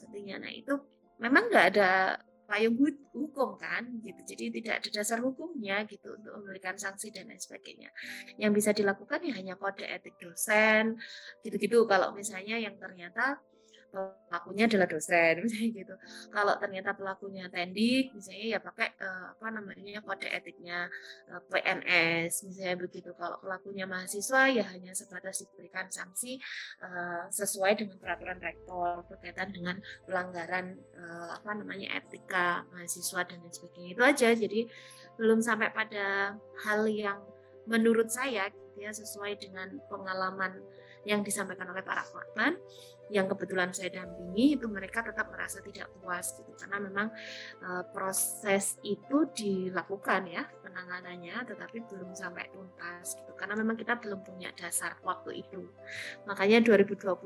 Artinya 0.00 0.48
nah 0.48 0.52
itu 0.52 0.74
memang 1.20 1.52
nggak 1.52 1.66
ada 1.76 1.90
payung 2.50 2.74
hukum 3.14 3.54
kan 3.54 3.86
gitu. 4.02 4.34
Jadi 4.34 4.58
tidak 4.58 4.82
ada 4.82 4.88
dasar 4.90 5.22
hukumnya 5.22 5.86
gitu 5.86 6.18
untuk 6.18 6.34
memberikan 6.42 6.74
sanksi 6.74 7.14
dan 7.14 7.30
lain 7.30 7.38
sebagainya. 7.38 7.94
Yang 8.42 8.52
bisa 8.58 8.70
dilakukan 8.74 9.22
ya 9.22 9.38
hanya 9.38 9.54
kode 9.54 9.86
etik 9.86 10.18
dosen 10.18 10.98
gitu-gitu 11.46 11.86
kalau 11.86 12.10
misalnya 12.10 12.58
yang 12.58 12.74
ternyata 12.74 13.38
pelakunya 13.90 14.64
adalah 14.70 14.88
dosen 14.88 15.34
misalnya 15.44 15.68
gitu. 15.82 15.94
Kalau 16.30 16.54
ternyata 16.56 16.90
pelakunya 16.94 17.44
tendik 17.50 18.14
misalnya 18.14 18.46
ya 18.56 18.58
pakai 18.62 18.88
uh, 19.02 19.34
apa 19.34 19.46
namanya 19.50 20.00
kode 20.06 20.28
etiknya 20.30 20.86
uh, 21.28 21.38
eh, 21.38 21.42
PNS 21.50 22.32
misalnya 22.46 22.76
begitu. 22.78 23.10
Kalau 23.18 23.36
pelakunya 23.42 23.84
mahasiswa 23.84 24.42
ya 24.50 24.64
hanya 24.70 24.92
sebatas 24.94 25.42
diberikan 25.44 25.90
sanksi 25.90 26.38
uh, 26.82 27.26
sesuai 27.28 27.76
dengan 27.76 27.96
peraturan 27.98 28.38
rektor 28.38 29.04
berkaitan 29.10 29.50
dengan 29.50 29.76
pelanggaran 30.06 30.78
uh, 30.96 31.36
apa 31.42 31.50
namanya 31.58 31.98
etika 31.98 32.64
mahasiswa 32.70 33.26
dan 33.26 33.42
lain 33.42 33.52
sebagainya. 33.52 33.90
Itu 33.98 34.02
aja. 34.06 34.28
Jadi 34.32 34.60
belum 35.18 35.44
sampai 35.44 35.68
pada 35.74 36.38
hal 36.64 36.88
yang 36.88 37.20
menurut 37.68 38.08
saya 38.08 38.48
gitu 38.48 38.78
ya 38.80 38.90
sesuai 38.90 39.36
dengan 39.36 39.68
pengalaman 39.92 40.58
yang 41.04 41.24
disampaikan 41.24 41.68
oleh 41.72 41.84
para 41.84 42.04
korban 42.08 42.56
yang 43.10 43.26
kebetulan 43.26 43.74
saya 43.74 43.90
dampingi 43.90 44.54
itu 44.54 44.70
mereka 44.70 45.02
tetap 45.02 45.28
merasa 45.34 45.58
tidak 45.60 45.90
puas 45.98 46.30
gitu. 46.38 46.54
Karena 46.54 46.78
memang 46.78 47.08
e, 47.58 47.68
proses 47.90 48.78
itu 48.86 49.26
dilakukan 49.34 50.30
ya 50.30 50.46
penanganannya 50.62 51.42
tetapi 51.42 51.82
belum 51.90 52.14
sampai 52.14 52.48
tuntas 52.54 53.18
gitu. 53.18 53.34
Karena 53.34 53.58
memang 53.58 53.74
kita 53.74 53.98
belum 53.98 54.22
punya 54.22 54.54
dasar 54.54 54.94
waktu 55.02 55.42
itu. 55.42 55.66
Makanya 56.30 56.62
2021 56.62 57.18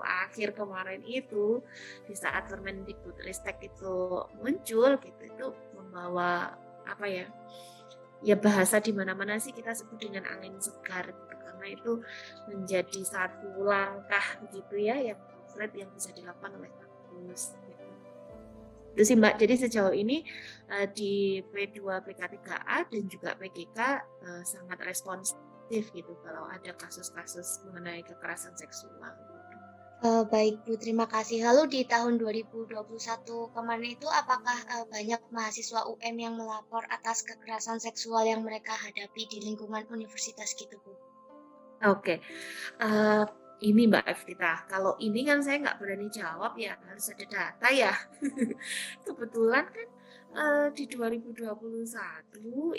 akhir 0.00 0.48
kemarin 0.56 1.04
itu 1.04 1.60
di 2.08 2.16
saat 2.16 2.48
Permendikbudristek 2.48 3.60
itu 3.60 4.24
muncul 4.40 4.96
gitu 4.96 5.22
itu 5.22 5.46
membawa 5.76 6.56
apa 6.86 7.04
ya 7.04 7.26
ya 8.24 8.38
bahasa 8.38 8.80
di 8.80 8.94
mana-mana 8.96 9.36
sih 9.36 9.52
kita 9.52 9.76
sebut 9.76 10.00
dengan 10.00 10.24
angin 10.24 10.56
segar 10.56 11.12
gitu 11.12 11.35
karena 11.66 11.82
itu 11.82 11.92
menjadi 12.46 13.00
satu 13.02 13.66
langkah 13.66 14.38
begitu 14.46 14.86
ya 14.86 14.94
yang 15.02 15.18
konkret 15.18 15.74
yang 15.74 15.90
bisa 15.90 16.14
dilakukan 16.14 16.54
oleh 16.62 16.70
kampus. 16.70 17.58
Itu 18.94 19.02
sih 19.02 19.18
Mbak. 19.18 19.34
Jadi 19.42 19.54
sejauh 19.66 19.90
ini 19.90 20.22
uh, 20.70 20.86
di 20.86 21.42
P2 21.42 22.06
PK3A 22.06 22.86
dan 22.86 23.02
juga 23.10 23.34
PGK 23.34 23.78
eh, 24.22 24.42
sangat 24.46 24.78
responsif 24.86 25.90
gitu 25.90 26.14
kalau 26.22 26.46
ada 26.46 26.70
kasus-kasus 26.78 27.66
mengenai 27.66 28.06
kekerasan 28.06 28.54
seksual. 28.54 29.10
Uh, 30.04 30.28
baik 30.28 30.60
Bu, 30.68 30.76
terima 30.76 31.08
kasih. 31.08 31.40
Lalu 31.42 31.72
di 31.72 31.80
tahun 31.88 32.20
2021 32.20 32.76
kemarin 33.56 33.88
itu 33.96 34.04
apakah 34.06 34.54
uh, 34.76 34.84
banyak 34.92 35.18
mahasiswa 35.32 35.88
UM 35.88 36.16
yang 36.20 36.36
melapor 36.36 36.84
atas 36.92 37.24
kekerasan 37.24 37.80
seksual 37.80 38.28
yang 38.28 38.44
mereka 38.44 38.76
hadapi 38.76 39.24
di 39.24 39.40
lingkungan 39.40 39.88
universitas 39.88 40.52
gitu 40.52 40.76
Bu? 40.84 41.15
Oke, 41.84 42.24
uh, 42.80 43.24
ini 43.60 43.84
Mbak 43.84 44.08
Evita, 44.08 44.64
kalau 44.64 44.96
ini 44.96 45.28
kan 45.28 45.44
saya 45.44 45.60
nggak 45.60 45.76
berani 45.76 46.08
jawab 46.08 46.56
ya, 46.56 46.72
harus 46.88 47.12
ada 47.12 47.26
data 47.28 47.68
ya. 47.68 47.92
Kebetulan 49.04 49.64
kan 49.68 49.88
uh, 50.36 50.66
di 50.72 50.88
2021 50.88 51.84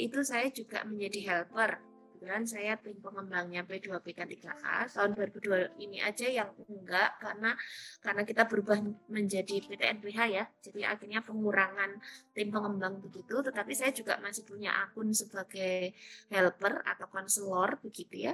itu 0.01 0.19
saya 0.25 0.49
juga 0.49 0.81
menjadi 0.81 1.19
helper 1.29 1.77
kebetulan 2.17 2.49
saya 2.49 2.73
tim 2.81 2.97
pengembangnya 2.97 3.61
P2PK3A 3.61 4.89
tahun 4.89 5.13
2002 5.13 5.77
ini 5.85 6.01
aja 6.01 6.25
yang 6.25 6.49
enggak 6.65 7.21
karena 7.21 7.53
karena 8.01 8.25
kita 8.25 8.49
berubah 8.49 8.81
menjadi 9.05 9.61
PTNPH 9.61 10.19
ya. 10.33 10.49
Jadi 10.65 10.81
akhirnya 10.81 11.21
pengurangan 11.21 12.01
tim 12.33 12.49
pengembang 12.49 12.97
begitu. 13.05 13.37
Tetapi 13.45 13.69
saya 13.77 13.93
juga 13.93 14.17
masih 14.17 14.49
punya 14.49 14.73
akun 14.81 15.13
sebagai 15.13 15.93
helper 16.33 16.81
atau 16.89 17.05
konselor 17.13 17.77
begitu 17.85 18.33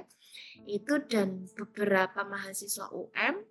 Itu 0.64 1.04
dan 1.04 1.44
beberapa 1.52 2.24
mahasiswa 2.24 2.88
UM 2.88 3.44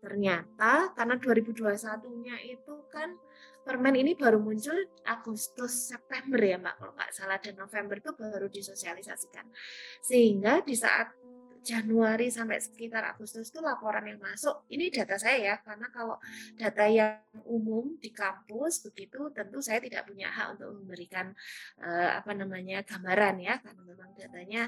ternyata 0.00 0.96
karena 0.96 1.14
2021-nya 1.20 2.36
itu 2.48 2.74
kan 2.88 3.14
permen 3.62 3.94
ini 3.94 4.18
baru 4.18 4.42
muncul 4.42 4.74
Agustus 5.06 5.90
September 5.90 6.38
ya 6.38 6.58
Mbak 6.58 6.74
kalau 6.78 6.92
nggak 6.98 7.10
salah 7.14 7.38
dan 7.38 7.54
November 7.58 7.96
itu 7.98 8.10
baru 8.14 8.46
disosialisasikan. 8.50 9.46
Sehingga 10.02 10.60
di 10.66 10.74
saat 10.74 11.14
Januari 11.62 12.26
sampai 12.26 12.58
sekitar 12.58 13.06
Agustus 13.06 13.54
itu 13.54 13.62
laporan 13.62 14.02
yang 14.02 14.18
masuk 14.18 14.66
ini 14.74 14.90
data 14.90 15.14
saya 15.14 15.38
ya 15.38 15.54
karena 15.62 15.86
kalau 15.94 16.18
data 16.58 16.90
yang 16.90 17.22
umum 17.46 17.94
di 18.02 18.10
kampus 18.10 18.82
begitu 18.82 19.30
tentu 19.30 19.62
saya 19.62 19.78
tidak 19.78 20.10
punya 20.10 20.26
hak 20.26 20.58
untuk 20.58 20.74
memberikan 20.82 21.30
uh, 21.78 22.18
apa 22.18 22.34
namanya 22.34 22.82
gambaran 22.82 23.38
ya 23.38 23.62
karena 23.62 23.82
memang 23.86 24.10
datanya 24.18 24.62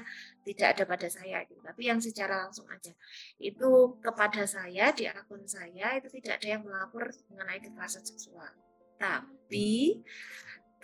tidak 0.47 0.67
ada 0.71 0.83
pada 0.87 1.07
saya 1.11 1.43
gitu. 1.43 1.59
tapi 1.59 1.81
yang 1.83 1.99
secara 1.99 2.47
langsung 2.47 2.65
aja. 2.71 2.95
Itu 3.43 3.99
kepada 3.99 4.47
saya 4.47 4.95
di 4.95 5.11
akun 5.11 5.43
saya 5.43 5.99
itu 5.99 6.07
tidak 6.23 6.39
ada 6.39 6.47
yang 6.47 6.63
melapor 6.63 7.11
mengenai 7.27 7.59
kekerasan 7.59 8.07
seksual 8.07 8.64
tapi 8.97 10.01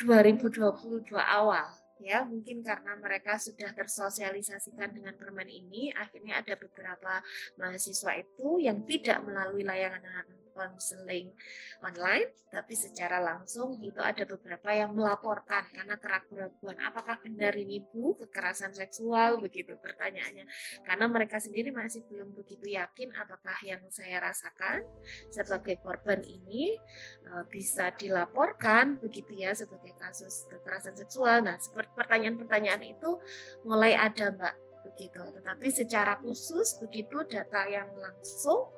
2022 0.01 1.13
awal 1.17 1.67
ya 2.01 2.25
mungkin 2.25 2.65
karena 2.65 2.97
mereka 2.97 3.37
sudah 3.37 3.69
tersosialisasikan 3.77 4.89
dengan 4.89 5.13
permen 5.13 5.45
ini 5.45 5.93
akhirnya 5.93 6.41
ada 6.41 6.57
beberapa 6.57 7.21
mahasiswa 7.61 8.17
itu 8.17 8.57
yang 8.57 8.81
tidak 8.89 9.21
melalui 9.21 9.61
layanan 9.61 10.25
konseling 10.51 11.33
online, 11.83 12.29
tapi 12.51 12.75
secara 12.75 13.23
langsung 13.23 13.79
itu 13.79 13.97
ada 13.99 14.27
beberapa 14.27 14.69
yang 14.75 14.93
melaporkan 14.93 15.65
karena 15.71 15.95
keraguan 15.95 16.77
apakah 16.83 17.17
benar 17.23 17.55
ini 17.55 17.79
bu 17.79 18.19
kekerasan 18.19 18.75
seksual 18.75 19.39
begitu 19.39 19.79
pertanyaannya 19.79 20.45
karena 20.83 21.05
mereka 21.07 21.39
sendiri 21.39 21.71
masih 21.71 22.03
belum 22.11 22.35
begitu 22.35 22.75
yakin 22.75 23.15
apakah 23.15 23.55
yang 23.63 23.81
saya 23.87 24.19
rasakan 24.19 24.83
sebagai 25.31 25.79
korban 25.79 26.19
ini 26.27 26.75
uh, 27.31 27.47
bisa 27.47 27.95
dilaporkan 27.95 28.99
begitu 28.99 29.31
ya 29.39 29.55
sebagai 29.55 29.95
kasus 29.97 30.45
kekerasan 30.51 30.95
seksual. 30.99 31.43
Nah, 31.45 31.57
seperti 31.57 31.91
pertanyaan-pertanyaan 31.95 32.83
itu 32.83 33.19
mulai 33.63 33.95
ada 33.95 34.33
mbak 34.33 34.55
begitu. 34.91 35.21
Tetapi 35.21 35.67
secara 35.71 36.17
khusus 36.19 36.77
begitu 36.81 37.23
data 37.25 37.65
yang 37.69 37.89
langsung 37.95 38.69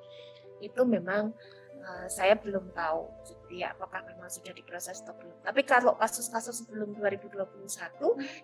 itu 0.63 0.82
memang 0.88 1.36
uh, 1.84 2.08
saya 2.08 2.40
belum 2.40 2.72
tahu 2.74 3.12
jadi 3.28 3.56
ya, 3.56 3.68
apakah 3.75 4.02
memang 4.08 4.32
sudah 4.32 4.56
diproses 4.56 5.04
atau 5.04 5.13
belum. 5.20 5.36
Tapi 5.44 5.62
kalau 5.68 5.94
kasus-kasus 6.00 6.66
sebelum 6.66 6.96
2021 6.98 7.44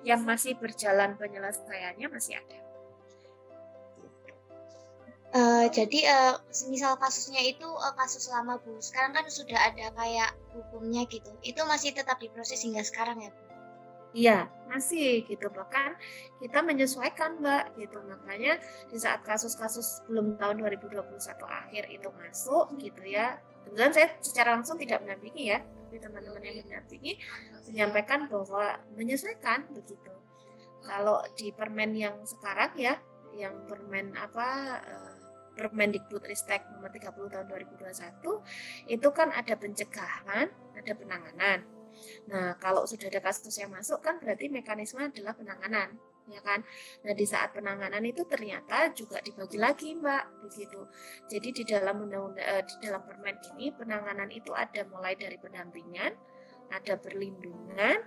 yang 0.06 0.22
masih 0.22 0.54
berjalan 0.60 1.16
penyelesaiannya 1.18 2.08
masih 2.12 2.38
ada. 2.38 2.60
Uh, 5.30 5.70
jadi 5.70 6.00
uh, 6.10 6.36
misal 6.74 6.98
kasusnya 6.98 7.38
itu 7.46 7.66
uh, 7.66 7.94
kasus 7.94 8.34
lama 8.34 8.58
bu, 8.66 8.82
sekarang 8.82 9.14
kan 9.14 9.30
sudah 9.30 9.62
ada 9.62 9.94
kayak 9.94 10.34
hukumnya 10.58 11.06
gitu, 11.06 11.30
itu 11.46 11.62
masih 11.70 11.94
tetap 11.94 12.18
diproses 12.18 12.66
hingga 12.66 12.82
sekarang 12.82 13.22
ya 13.22 13.30
bu? 13.30 13.49
Iya, 14.10 14.50
masih 14.66 15.22
gitu. 15.30 15.54
Bahkan 15.54 15.98
kita 16.42 16.66
menyesuaikan 16.66 17.38
mbak 17.42 17.78
gitu. 17.78 18.02
Makanya 18.02 18.58
di 18.90 18.98
saat 18.98 19.22
kasus-kasus 19.22 20.02
sebelum 20.02 20.38
tahun 20.42 20.66
2021 20.66 21.06
akhir 21.46 21.84
itu 21.94 22.10
masuk 22.18 22.74
gitu 22.82 23.04
ya. 23.06 23.38
Kemudian 23.66 23.94
saya 23.94 24.10
secara 24.22 24.58
langsung 24.58 24.82
tidak 24.82 25.06
mendampingi 25.06 25.54
ya 25.54 25.62
tapi 25.90 26.06
teman-teman 26.06 26.46
yang 26.46 26.62
mendampingi 26.62 27.18
menyampaikan 27.66 28.30
bahwa 28.30 28.78
menyesuaikan 28.94 29.66
begitu. 29.74 30.14
Kalau 30.86 31.26
di 31.34 31.50
permen 31.50 31.98
yang 31.98 32.22
sekarang 32.30 32.78
ya 32.78 32.94
yang 33.34 33.66
permen 33.66 34.14
apa 34.14 34.78
uh, 34.86 35.14
Permendikbud 35.58 36.30
Ristek 36.30 36.62
nomor 36.78 36.94
30 36.94 37.34
tahun 37.34 37.46
2021 37.50 38.94
itu 38.96 39.08
kan 39.10 39.34
ada 39.34 39.58
pencegahan, 39.58 40.46
ada 40.78 40.92
penanganan. 40.94 41.66
Nah, 42.32 42.56
kalau 42.62 42.84
sudah 42.86 43.08
ada 43.08 43.22
kasus 43.24 43.56
yang 43.58 43.72
masuk 43.74 44.00
kan 44.04 44.18
berarti 44.22 44.48
mekanisme 44.52 45.02
adalah 45.02 45.34
penanganan, 45.36 45.96
ya 46.30 46.42
kan? 46.46 46.62
Nah, 47.04 47.14
di 47.18 47.26
saat 47.26 47.52
penanganan 47.52 48.04
itu 48.06 48.24
ternyata 48.30 48.94
juga 48.94 49.20
dibagi 49.20 49.58
lagi, 49.58 49.90
Mbak, 49.98 50.24
begitu. 50.46 50.82
Jadi 51.28 51.50
di 51.52 51.64
dalam 51.66 52.06
undang-undang 52.06 52.46
eh, 52.46 52.64
di 52.64 52.76
dalam 52.86 53.02
permen 53.04 53.38
ini 53.56 53.74
penanganan 53.74 54.30
itu 54.30 54.54
ada 54.54 54.86
mulai 54.88 55.18
dari 55.18 55.38
pendampingan, 55.42 56.14
ada 56.70 56.94
perlindungan, 57.02 57.98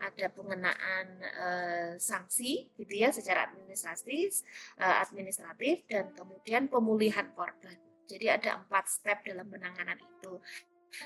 ada 0.00 0.26
pengenaan 0.32 1.06
eh, 1.20 1.92
sanksi 2.00 2.72
gitu 2.76 2.94
ya 2.96 3.12
secara 3.12 3.48
administratif, 3.48 4.44
eh, 4.80 4.96
administratif 5.04 5.84
dan 5.88 6.12
kemudian 6.16 6.68
pemulihan 6.72 7.28
korban. 7.36 7.76
Jadi 8.10 8.26
ada 8.26 8.58
empat 8.58 8.90
step 8.90 9.22
dalam 9.22 9.46
penanganan 9.46 9.94
itu. 10.02 10.42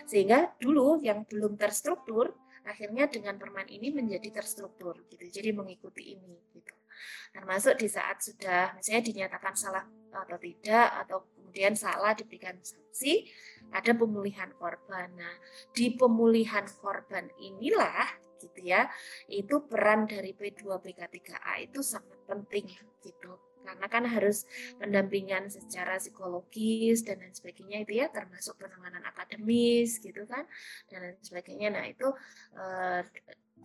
Sehingga 0.09 0.57
dulu 0.59 1.01
yang 1.01 1.25
belum 1.29 1.57
terstruktur, 1.61 2.33
akhirnya 2.65 3.07
dengan 3.07 3.37
permen 3.37 3.69
ini 3.69 3.93
menjadi 3.93 4.41
terstruktur 4.41 5.05
gitu. 5.13 5.25
Jadi 5.29 5.51
mengikuti 5.53 6.17
ini 6.17 6.35
gitu. 6.57 6.75
Termasuk 7.35 7.77
di 7.77 7.89
saat 7.91 8.23
sudah 8.23 8.73
misalnya 8.79 9.03
dinyatakan 9.05 9.55
salah 9.59 9.85
atau 10.15 10.39
tidak 10.39 10.89
atau 11.05 11.19
kemudian 11.35 11.75
salah 11.75 12.15
diberikan 12.15 12.57
sanksi, 12.63 13.29
ada 13.75 13.93
pemulihan 13.93 14.51
korban. 14.57 15.11
Nah, 15.19 15.35
di 15.75 15.95
pemulihan 15.99 16.65
korban 16.79 17.29
inilah 17.43 18.09
gitu 18.39 18.61
ya, 18.61 18.87
itu 19.27 19.67
peran 19.67 20.07
dari 20.07 20.37
P2PK3A 20.37 21.65
itu 21.67 21.81
sangat 21.83 22.19
penting 22.29 22.71
gitu 23.03 23.54
karena 23.65 23.87
kan 23.89 24.05
harus 24.05 24.45
pendampingan 24.77 25.49
secara 25.49 25.97
psikologis 25.97 27.01
dan 27.03 27.25
lain 27.25 27.33
sebagainya 27.33 27.83
itu 27.83 27.93
ya 27.99 28.13
termasuk 28.13 28.61
penanganan 28.61 29.03
akademis 29.09 29.99
gitu 30.05 30.29
kan 30.29 30.45
dan 30.93 31.11
lain 31.11 31.19
sebagainya 31.25 31.69
nah 31.73 31.85
itu 31.89 32.09
eh, 32.55 33.03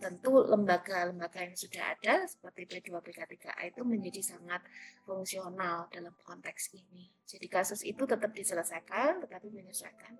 tentu 0.00 0.32
lembaga-lembaga 0.48 1.44
yang 1.44 1.54
sudah 1.54 1.92
ada 1.92 2.24
seperti 2.24 2.64
P2PK3A 2.64 3.68
itu 3.68 3.84
menjadi 3.84 4.24
sangat 4.24 4.64
fungsional 5.04 5.92
dalam 5.92 6.16
konteks 6.24 6.72
ini. 6.72 7.12
Jadi 7.28 7.46
kasus 7.52 7.84
itu 7.84 8.08
tetap 8.08 8.32
diselesaikan 8.32 9.20
tetapi 9.20 9.52
menyesuaikan. 9.52 10.16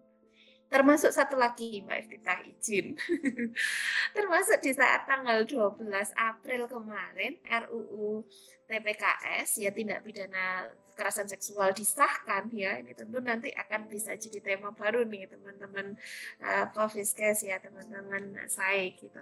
Termasuk 0.70 1.10
satu 1.10 1.34
lagi 1.34 1.82
Mbak 1.82 1.98
Evita 2.06 2.34
izin. 2.46 2.94
Termasuk 4.16 4.62
di 4.62 4.70
saat 4.70 5.02
tanggal 5.02 5.42
12 5.42 5.82
April 6.14 6.70
kemarin 6.70 7.42
RUU 7.42 8.22
TPKS 8.70 9.66
ya 9.66 9.74
tindak 9.74 10.06
pidana 10.06 10.70
kekerasan 11.00 11.32
seksual 11.32 11.72
disahkan 11.72 12.52
ya 12.52 12.76
ini 12.76 12.92
tentu 12.92 13.24
nanti 13.24 13.48
akan 13.56 13.88
bisa 13.88 14.12
jadi 14.20 14.44
tema 14.44 14.68
baru 14.68 15.08
nih 15.08 15.32
teman-teman 15.32 15.96
uh, 16.44 16.68
ya 17.40 17.56
teman-teman 17.56 18.36
saya 18.52 18.92
gitu. 18.92 19.16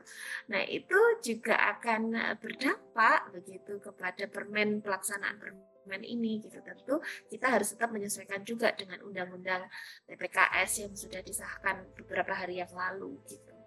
Nah 0.51 0.67
itu 0.67 0.99
juga 1.23 1.55
akan 1.79 2.35
berdampak 2.43 3.31
begitu 3.31 3.79
kepada 3.79 4.27
permen 4.27 4.83
pelaksanaan 4.83 5.39
permen 5.39 6.03
ini 6.03 6.43
gitu. 6.43 6.59
Tentu 6.67 6.99
kita 7.31 7.47
harus 7.47 7.71
tetap 7.79 7.95
menyesuaikan 7.95 8.43
juga 8.43 8.75
dengan 8.75 8.99
undang-undang 9.07 9.71
TPKS 10.11 10.83
yang 10.83 10.93
sudah 10.99 11.23
disahkan 11.23 11.87
beberapa 11.95 12.35
hari 12.35 12.59
yang 12.59 12.75
lalu 12.75 13.23
gitu 13.31 13.58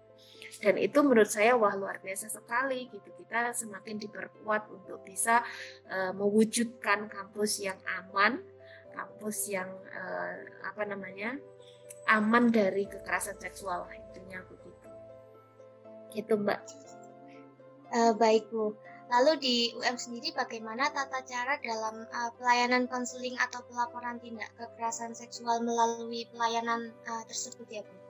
dan 0.60 0.76
itu 0.76 0.98
menurut 1.00 1.30
saya 1.30 1.56
wah 1.56 1.72
luar 1.72 2.02
biasa 2.04 2.28
sekali 2.28 2.90
gitu. 2.92 3.08
Kita 3.16 3.56
semakin 3.56 3.96
diperkuat 3.96 4.68
untuk 4.68 5.00
bisa 5.06 5.40
uh, 5.88 6.12
mewujudkan 6.12 7.08
kampus 7.08 7.64
yang 7.64 7.78
aman 7.86 8.42
kampus 8.92 9.48
yang 9.48 9.72
uh, 9.96 10.36
apa 10.68 10.84
namanya 10.84 11.40
aman 12.12 12.52
dari 12.52 12.84
kekerasan 12.84 13.40
seksual. 13.40 13.88
Intinya 13.88 14.44
begitu. 14.44 14.88
Gitu 16.12 16.34
mbak. 16.36 16.60
Uh, 17.92 18.12
baik 18.16 18.48
bu. 18.52 18.76
Lalu 19.12 19.32
di 19.44 19.56
UM 19.76 20.00
sendiri 20.00 20.32
bagaimana 20.32 20.88
tata 20.88 21.20
cara 21.20 21.60
dalam 21.60 22.08
uh, 22.08 22.30
pelayanan 22.40 22.88
konseling 22.88 23.36
atau 23.36 23.60
pelaporan 23.68 24.16
tindak 24.24 24.48
kekerasan 24.56 25.12
seksual 25.12 25.60
melalui 25.60 26.24
pelayanan 26.32 26.96
uh, 27.04 27.24
tersebut 27.28 27.68
ya 27.68 27.84
Bu? 27.84 28.01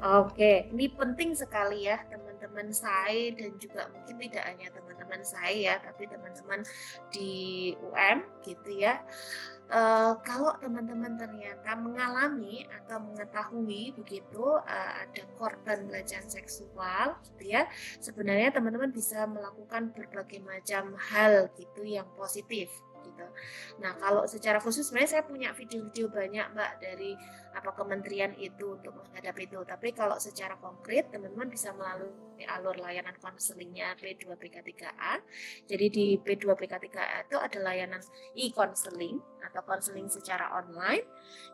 Oke, 0.00 0.72
ini 0.72 0.88
penting 0.88 1.36
sekali 1.36 1.86
ya 1.86 2.00
teman-teman 2.08 2.72
saya 2.72 3.30
dan 3.36 3.52
juga 3.60 3.86
mungkin 3.92 4.16
tidak 4.18 4.44
hanya 4.48 4.68
teman-teman 4.72 5.22
saya 5.22 5.52
ya, 5.52 5.74
tapi 5.78 6.08
teman-teman 6.08 6.60
di 7.12 7.30
UM 7.78 8.18
gitu 8.42 8.70
ya 8.72 9.04
uh, 9.72 10.12
kalau 10.22 10.52
teman-teman 10.60 11.16
ternyata 11.16 11.74
mengalami 11.74 12.68
atau 12.68 13.00
mengetahui 13.00 13.96
begitu 13.96 14.44
uh, 14.60 14.92
ada 15.02 15.22
korban 15.40 15.88
pelecehan 15.88 16.28
seksual 16.28 17.16
gitu 17.32 17.56
ya 17.56 17.66
sebenarnya 17.98 18.52
teman-teman 18.52 18.92
bisa 18.92 19.24
melakukan 19.24 19.90
berbagai 19.96 20.44
macam 20.44 20.94
hal 20.98 21.48
gitu 21.56 21.82
yang 21.82 22.06
positif 22.14 22.68
gitu. 23.02 23.26
Nah 23.82 23.98
kalau 23.98 24.22
secara 24.30 24.62
khusus 24.62 24.86
sebenarnya 24.86 25.18
saya 25.18 25.24
punya 25.26 25.50
video-video 25.50 26.06
banyak 26.06 26.46
mbak 26.54 26.78
dari 26.78 27.18
apa 27.52 27.70
kementerian 27.76 28.32
itu 28.40 28.76
untuk 28.80 28.96
menghadapi 28.96 29.48
itu. 29.48 29.60
Tapi 29.64 29.92
kalau 29.92 30.16
secara 30.16 30.56
konkret 30.56 31.12
teman-teman 31.12 31.48
bisa 31.52 31.70
melalui 31.76 32.32
alur 32.46 32.74
layanan 32.78 33.14
konselingnya 33.22 33.94
P2PK3A. 33.98 35.22
Jadi 35.68 35.86
di 35.92 36.06
P2PK3A 36.18 37.28
itu 37.28 37.36
ada 37.38 37.58
layanan 37.62 38.02
e-konseling 38.34 39.20
atau 39.42 39.62
konseling 39.66 40.06
secara 40.08 40.54
online 40.54 41.04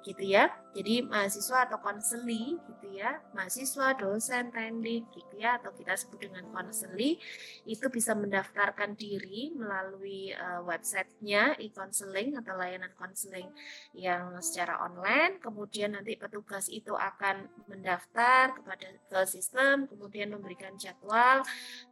gitu 0.05 0.23
ya. 0.25 0.53
Jadi 0.77 1.05
mahasiswa 1.05 1.67
atau 1.67 1.81
konseli 1.81 2.57
gitu 2.57 2.89
ya, 2.95 3.19
mahasiswa, 3.35 3.97
dosen, 3.99 4.53
teknik 4.53 5.09
gitu 5.13 5.35
ya 5.41 5.59
atau 5.59 5.73
kita 5.75 5.97
sebut 5.97 6.29
dengan 6.29 6.47
konseli 6.53 7.19
itu 7.65 7.87
bisa 7.89 8.13
mendaftarkan 8.15 8.95
diri 8.95 9.53
melalui 9.57 10.33
uh, 10.37 10.63
websitenya 10.63 11.57
e-konseling 11.59 12.37
atau 12.39 12.55
layanan 12.55 12.93
konseling 12.95 13.49
yang 13.97 14.37
secara 14.45 14.79
online. 14.85 15.41
Kemudian 15.41 15.88
nanti 15.95 16.17
petugas 16.17 16.69
itu 16.69 16.93
akan 16.93 17.49
mendaftar 17.69 18.57
kepada 18.57 18.87
ke 19.09 19.21
sistem, 19.25 19.89
kemudian 19.89 20.33
memberikan 20.35 20.77
jadwal 20.77 21.45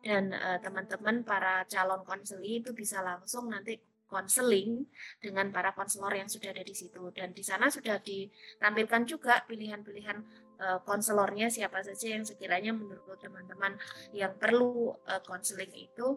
dan 0.05 0.33
eh, 0.33 0.59
teman-teman 0.61 1.25
para 1.25 1.65
calon 1.71 2.03
konseli 2.05 2.61
itu 2.61 2.73
bisa 2.77 3.01
langsung 3.01 3.49
nanti 3.49 3.79
konseling 4.07 4.87
dengan 5.19 5.51
para 5.51 5.75
konselor 5.75 6.15
yang 6.15 6.31
sudah 6.31 6.55
ada 6.55 6.63
di 6.63 6.73
situ 6.73 7.11
dan 7.11 7.35
di 7.35 7.43
sana 7.43 7.67
sudah 7.67 7.99
ditampilkan 7.99 9.03
juga 9.03 9.43
pilihan-pilihan 9.51 10.19
uh, 10.63 10.79
konselornya 10.87 11.51
siapa 11.51 11.83
saja 11.83 12.15
yang 12.15 12.23
sekiranya 12.23 12.71
menurut 12.71 13.19
teman-teman 13.19 13.75
yang 14.15 14.31
perlu 14.39 14.95
konseling 15.27 15.75
uh, 15.75 15.85
itu 15.91 16.09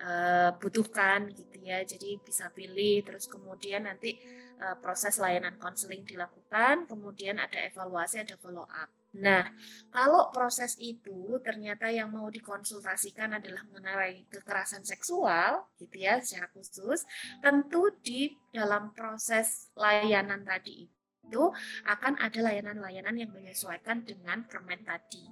uh, 0.00 0.50
butuhkan 0.58 1.30
gitu 1.34 1.58
ya. 1.62 1.82
Jadi 1.82 2.22
bisa 2.22 2.50
pilih 2.54 3.02
terus 3.04 3.26
kemudian 3.26 3.86
nanti 3.86 4.18
uh, 4.60 4.76
proses 4.78 5.18
layanan 5.18 5.56
konseling 5.58 6.02
dilakukan, 6.06 6.86
kemudian 6.86 7.38
ada 7.38 7.58
evaluasi, 7.66 8.22
ada 8.22 8.36
follow 8.38 8.66
up. 8.66 8.90
Nah, 9.14 9.46
kalau 9.94 10.34
proses 10.34 10.74
itu 10.82 11.38
ternyata 11.46 11.86
yang 11.86 12.10
mau 12.10 12.26
dikonsultasikan 12.26 13.38
adalah 13.38 13.62
mengenai 13.70 14.26
kekerasan 14.26 14.82
seksual, 14.82 15.70
gitu 15.78 16.02
ya, 16.02 16.18
secara 16.18 16.50
khusus, 16.50 17.06
tentu 17.38 17.94
di 18.02 18.34
dalam 18.50 18.90
proses 18.90 19.70
layanan 19.78 20.42
tadi 20.42 20.90
itu 21.24 21.44
akan 21.88 22.20
ada 22.20 22.36
layanan-layanan 22.36 23.16
yang 23.16 23.32
menyesuaikan 23.32 24.04
dengan 24.04 24.44
permen 24.44 24.84
tadi 24.84 25.24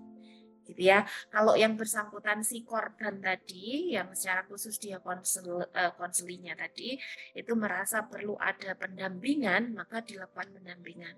gitu 0.73 0.89
ya. 0.89 1.05
Kalau 1.29 1.53
yang 1.53 1.77
bersangkutan 1.77 2.41
si 2.41 2.65
korban 2.65 3.21
tadi 3.21 3.93
yang 3.93 4.11
secara 4.17 4.49
khusus 4.49 4.81
dia 4.81 4.99
konsel 5.05 5.69
uh, 5.69 5.93
konselinya 6.01 6.57
tadi 6.57 6.97
itu 7.37 7.53
merasa 7.53 8.09
perlu 8.09 8.35
ada 8.41 8.73
pendampingan, 8.75 9.77
maka 9.77 10.01
dilakukan 10.01 10.57
pendampingan. 10.57 11.15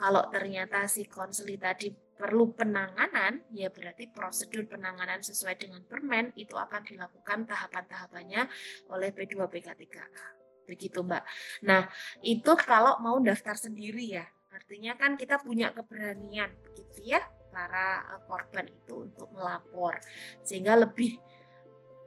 Kalau 0.00 0.32
ternyata 0.32 0.88
si 0.88 1.04
konseli 1.04 1.60
tadi 1.60 1.92
perlu 2.16 2.56
penanganan, 2.56 3.44
ya 3.52 3.68
berarti 3.68 4.08
prosedur 4.08 4.64
penanganan 4.64 5.20
sesuai 5.20 5.60
dengan 5.60 5.84
permen 5.84 6.32
itu 6.40 6.56
akan 6.56 6.80
dilakukan 6.88 7.44
tahapan-tahapannya 7.44 8.48
oleh 8.88 9.12
P2PK3A. 9.12 10.26
Begitu 10.64 10.98
Mbak. 11.04 11.24
Nah, 11.68 11.86
itu 12.24 12.52
kalau 12.58 12.98
mau 13.04 13.20
daftar 13.20 13.54
sendiri 13.54 14.16
ya. 14.18 14.26
Artinya 14.50 14.96
kan 14.96 15.20
kita 15.20 15.36
punya 15.44 15.68
keberanian 15.68 16.48
begitu 16.64 17.12
ya 17.12 17.20
para 17.56 18.04
eh, 18.12 18.20
korban 18.28 18.68
itu 18.68 19.08
untuk 19.08 19.32
melapor 19.32 19.96
sehingga 20.44 20.76
lebih 20.76 21.16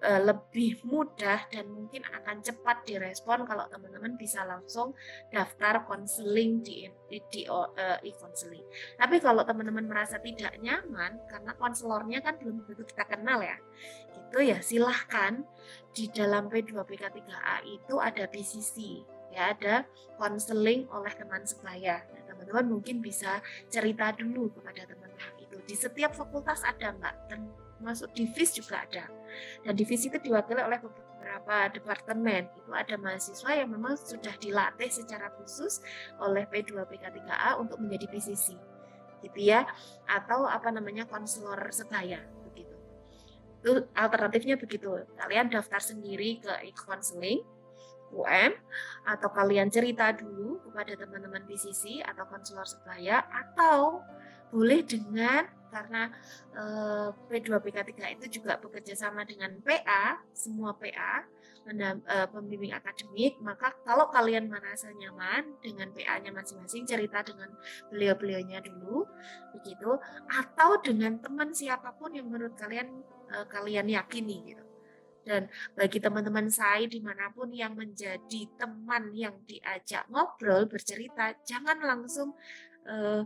uh, 0.04 0.22
lebih 0.24 0.80
mudah 0.88 1.48
dan 1.52 1.68
mungkin 1.72 2.04
akan 2.08 2.40
cepat 2.44 2.88
direspon 2.88 3.44
kalau 3.44 3.68
teman-teman 3.68 4.16
bisa 4.16 4.44
langsung 4.48 4.96
daftar 5.32 5.84
konseling 5.88 6.64
di 6.64 6.88
di, 7.10 7.42
uh, 7.50 8.00
e-counseling. 8.06 8.64
Tapi 8.96 9.20
kalau 9.20 9.44
teman-teman 9.44 9.88
merasa 9.88 10.20
tidak 10.22 10.56
nyaman 10.62 11.20
karena 11.28 11.52
konselornya 11.58 12.20
kan 12.24 12.40
belum 12.40 12.64
begitu 12.64 12.88
kita 12.88 13.04
kenal 13.08 13.44
ya, 13.44 13.58
itu 14.16 14.38
ya 14.40 14.60
silahkan 14.64 15.44
di 15.92 16.08
dalam 16.14 16.48
P2PK3A 16.48 17.66
itu 17.66 17.96
ada 18.00 18.24
PCC 18.30 19.04
ya 19.30 19.54
ada 19.54 19.86
konseling 20.18 20.90
oleh 20.90 21.14
teman 21.14 21.46
sebaya. 21.46 22.02
Nah, 22.02 22.24
teman-teman 22.34 22.66
mungkin 22.78 22.98
bisa 23.02 23.42
cerita 23.70 24.10
dulu 24.18 24.50
kepada 24.58 24.90
teman-teman 24.90 25.39
di 25.70 25.78
setiap 25.78 26.18
fakultas 26.18 26.66
ada 26.66 26.98
Mbak, 26.98 27.16
termasuk 27.30 28.10
di 28.18 28.26
FIS 28.26 28.58
juga 28.58 28.82
ada. 28.82 29.06
Dan 29.62 29.78
di 29.78 29.86
FIS 29.86 30.10
itu 30.10 30.18
diwakili 30.18 30.66
oleh 30.66 30.82
beberapa 30.82 31.70
departemen. 31.70 32.50
Itu 32.58 32.74
ada 32.74 32.98
mahasiswa 32.98 33.52
yang 33.54 33.70
memang 33.70 33.94
sudah 33.94 34.34
dilatih 34.42 34.90
secara 34.90 35.30
khusus 35.38 35.86
oleh 36.18 36.50
P2PK3A 36.50 37.62
untuk 37.62 37.78
menjadi 37.78 38.10
PCC. 38.10 38.58
Gitu 39.22 39.40
ya. 39.46 39.70
Atau 40.10 40.50
apa 40.50 40.74
namanya 40.74 41.06
konselor 41.06 41.62
sebaya 41.70 42.18
begitu. 42.50 42.74
Itu 43.62 43.86
alternatifnya 43.94 44.58
begitu. 44.58 45.06
Kalian 45.22 45.54
daftar 45.54 45.78
sendiri 45.78 46.42
ke 46.42 46.66
e-counseling 46.66 47.46
UM 48.10 48.58
atau 49.06 49.30
kalian 49.30 49.70
cerita 49.70 50.10
dulu 50.18 50.58
kepada 50.66 50.98
teman-teman 50.98 51.46
PCC 51.46 52.02
atau 52.02 52.26
konselor 52.26 52.66
sebaya 52.66 53.22
atau 53.30 54.02
boleh 54.50 54.82
dengan 54.82 55.46
karena 55.70 56.10
eh, 56.54 57.10
P2PK3 57.30 58.20
itu 58.20 58.42
juga 58.42 58.58
bekerja 58.58 58.94
sama 58.98 59.24
dengan 59.24 59.56
PA, 59.62 60.20
semua 60.34 60.76
PA, 60.76 61.24
eh, 61.70 62.28
pembimbing 62.34 62.74
akademik, 62.74 63.38
maka 63.40 63.74
kalau 63.86 64.10
kalian 64.10 64.50
merasa 64.50 64.90
nyaman 64.90 65.62
dengan 65.62 65.94
PA-nya 65.94 66.34
masing-masing, 66.34 66.90
cerita 66.90 67.22
dengan 67.22 67.54
beliau-beliaunya 67.94 68.60
dulu, 68.66 69.06
begitu, 69.54 69.98
atau 70.28 70.82
dengan 70.82 71.22
teman 71.22 71.54
siapa 71.54 71.94
pun 71.96 72.12
yang 72.12 72.28
menurut 72.28 72.58
kalian 72.58 72.90
eh, 73.30 73.46
kalian 73.48 73.88
yakini 73.88 74.54
gitu. 74.54 74.66
Dan 75.30 75.46
bagi 75.78 76.02
teman-teman 76.02 76.50
saya 76.50 76.90
di 76.90 76.98
mana 77.04 77.30
pun 77.30 77.54
yang 77.54 77.78
menjadi 77.78 78.50
teman 78.58 79.14
yang 79.14 79.38
diajak 79.46 80.10
ngobrol, 80.10 80.66
bercerita, 80.66 81.38
jangan 81.46 81.78
langsung 81.86 82.34
uh, 82.90 83.22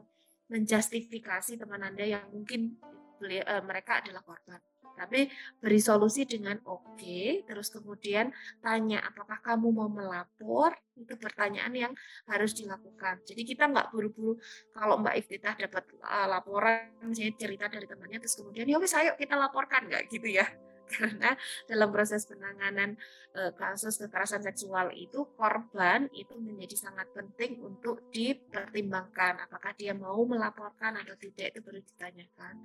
menjustifikasi 0.54 1.58
teman 1.58 1.82
Anda 1.82 2.06
yang 2.06 2.30
mungkin 2.30 2.78
uh, 3.26 3.64
mereka 3.66 4.06
adalah 4.06 4.22
korban. 4.22 4.62
Tapi 4.94 5.26
beri 5.58 5.82
solusi 5.82 6.22
dengan 6.30 6.54
oke, 6.70 7.02
okay, 7.02 7.42
terus 7.50 7.74
kemudian 7.74 8.30
tanya 8.62 9.02
apakah 9.02 9.42
kamu 9.42 9.74
mau 9.74 9.90
melapor, 9.90 10.78
itu 10.94 11.18
pertanyaan 11.18 11.74
yang 11.74 11.94
harus 12.30 12.54
dilakukan. 12.54 13.26
Jadi 13.26 13.42
kita 13.42 13.74
nggak 13.74 13.90
buru-buru 13.90 14.38
kalau 14.70 15.02
Mbak 15.02 15.26
Iftitah 15.26 15.58
dapat 15.58 15.90
uh, 15.98 16.30
laporan, 16.30 16.94
misalnya 17.10 17.34
cerita 17.34 17.66
dari 17.74 17.90
temannya, 17.90 18.22
terus 18.22 18.38
kemudian 18.38 18.70
ya 18.70 18.78
wes 18.78 18.94
ayo 18.94 19.18
kita 19.18 19.34
laporkan, 19.34 19.90
nggak 19.90 20.14
gitu 20.14 20.30
ya 20.30 20.46
karena 20.94 21.36
dalam 21.66 21.90
proses 21.90 22.28
penanganan 22.28 22.96
e, 23.34 23.52
kasus 23.56 24.00
kekerasan 24.00 24.44
seksual 24.44 24.92
itu 24.94 25.26
korban 25.36 26.08
itu 26.14 26.36
menjadi 26.38 26.90
sangat 26.90 27.10
penting 27.16 27.64
untuk 27.64 28.10
dipertimbangkan 28.12 29.44
apakah 29.48 29.72
dia 29.76 29.96
mau 29.96 30.22
melaporkan 30.28 31.00
atau 31.00 31.16
tidak 31.16 31.56
itu 31.56 31.60
perlu 31.64 31.82
ditanyakan. 31.82 32.56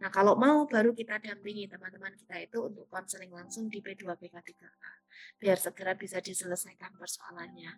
Nah 0.00 0.08
kalau 0.08 0.38
mau 0.38 0.64
baru 0.64 0.94
kita 0.94 1.18
dampingi 1.20 1.66
teman-teman 1.66 2.14
kita 2.14 2.36
itu 2.40 2.58
untuk 2.62 2.86
konseling 2.88 3.32
langsung 3.32 3.66
di 3.66 3.82
P2PK3A 3.82 4.92
biar 5.38 5.58
segera 5.58 5.92
bisa 5.94 6.18
diselesaikan 6.18 6.94
persoalannya. 6.98 7.72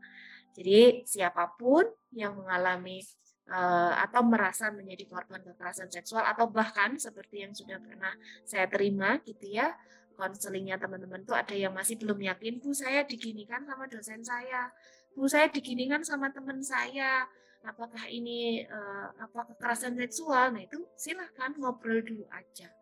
Jadi 0.56 1.04
siapa 1.04 1.52
pun 1.58 1.84
yang 2.16 2.32
mengalami 2.40 3.04
atau 3.46 4.26
merasa 4.26 4.74
menjadi 4.74 5.06
korban 5.06 5.38
kekerasan 5.38 5.86
seksual 5.86 6.26
atau 6.26 6.50
bahkan 6.50 6.98
seperti 6.98 7.46
yang 7.46 7.54
sudah 7.54 7.78
pernah 7.78 8.10
saya 8.42 8.66
terima 8.66 9.22
gitu 9.22 9.54
ya 9.54 9.70
konselingnya 10.16 10.80
teman-teman 10.80 11.22
tuh 11.22 11.36
ada 11.36 11.52
yang 11.52 11.70
masih 11.76 12.00
belum 12.00 12.16
yakin 12.26 12.58
bu 12.58 12.72
saya 12.72 13.04
diginikan 13.04 13.62
sama 13.68 13.84
dosen 13.86 14.24
saya. 14.24 14.72
Bu 15.12 15.28
saya 15.28 15.46
diginikan 15.52 16.00
sama 16.02 16.32
teman 16.32 16.64
saya. 16.64 17.28
Apakah 17.62 18.08
ini 18.08 18.64
uh, 18.64 19.12
apa 19.20 19.52
kekerasan 19.54 19.94
seksual? 20.00 20.56
Nah 20.56 20.64
itu 20.64 20.80
silahkan 20.96 21.52
ngobrol 21.60 22.00
dulu 22.00 22.24
aja 22.32 22.72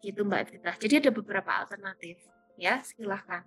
gitu 0.00 0.24
mbak 0.24 0.48
Tita. 0.48 0.72
Jadi 0.80 1.06
ada 1.06 1.10
beberapa 1.12 1.50
alternatif 1.60 2.16
ya 2.56 2.80
silahkan 2.80 3.44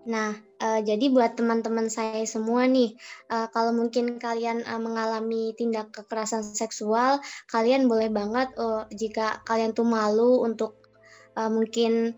Nah, 0.00 0.32
uh, 0.32 0.80
jadi 0.80 1.12
buat 1.12 1.36
teman-teman 1.36 1.92
saya 1.92 2.24
semua 2.24 2.64
nih, 2.64 2.96
uh, 3.28 3.52
kalau 3.52 3.76
mungkin 3.76 4.16
kalian 4.16 4.64
uh, 4.64 4.80
mengalami 4.80 5.52
tindak 5.52 5.92
kekerasan 5.92 6.40
seksual, 6.40 7.20
kalian 7.52 7.84
boleh 7.84 8.08
banget 8.08 8.48
uh, 8.56 8.88
jika 8.88 9.44
kalian 9.44 9.76
tuh 9.76 9.84
malu 9.84 10.40
untuk 10.40 10.80
uh, 11.36 11.52
mungkin 11.52 12.16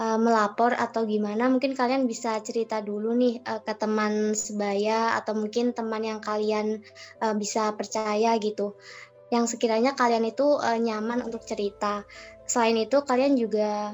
uh, 0.00 0.16
melapor 0.16 0.72
atau 0.72 1.04
gimana, 1.04 1.52
mungkin 1.52 1.76
kalian 1.76 2.08
bisa 2.08 2.40
cerita 2.40 2.80
dulu 2.80 3.12
nih 3.12 3.44
uh, 3.44 3.60
ke 3.60 3.76
teman 3.76 4.32
sebaya 4.32 5.12
atau 5.20 5.36
mungkin 5.36 5.76
teman 5.76 6.00
yang 6.00 6.24
kalian 6.24 6.80
uh, 7.20 7.36
bisa 7.36 7.68
percaya 7.76 8.32
gitu, 8.40 8.80
yang 9.28 9.44
sekiranya 9.44 9.92
kalian 9.92 10.24
itu 10.24 10.56
uh, 10.56 10.80
nyaman 10.80 11.20
untuk 11.20 11.44
cerita. 11.44 12.08
Selain 12.48 12.80
itu, 12.80 13.04
kalian 13.04 13.36
juga 13.36 13.92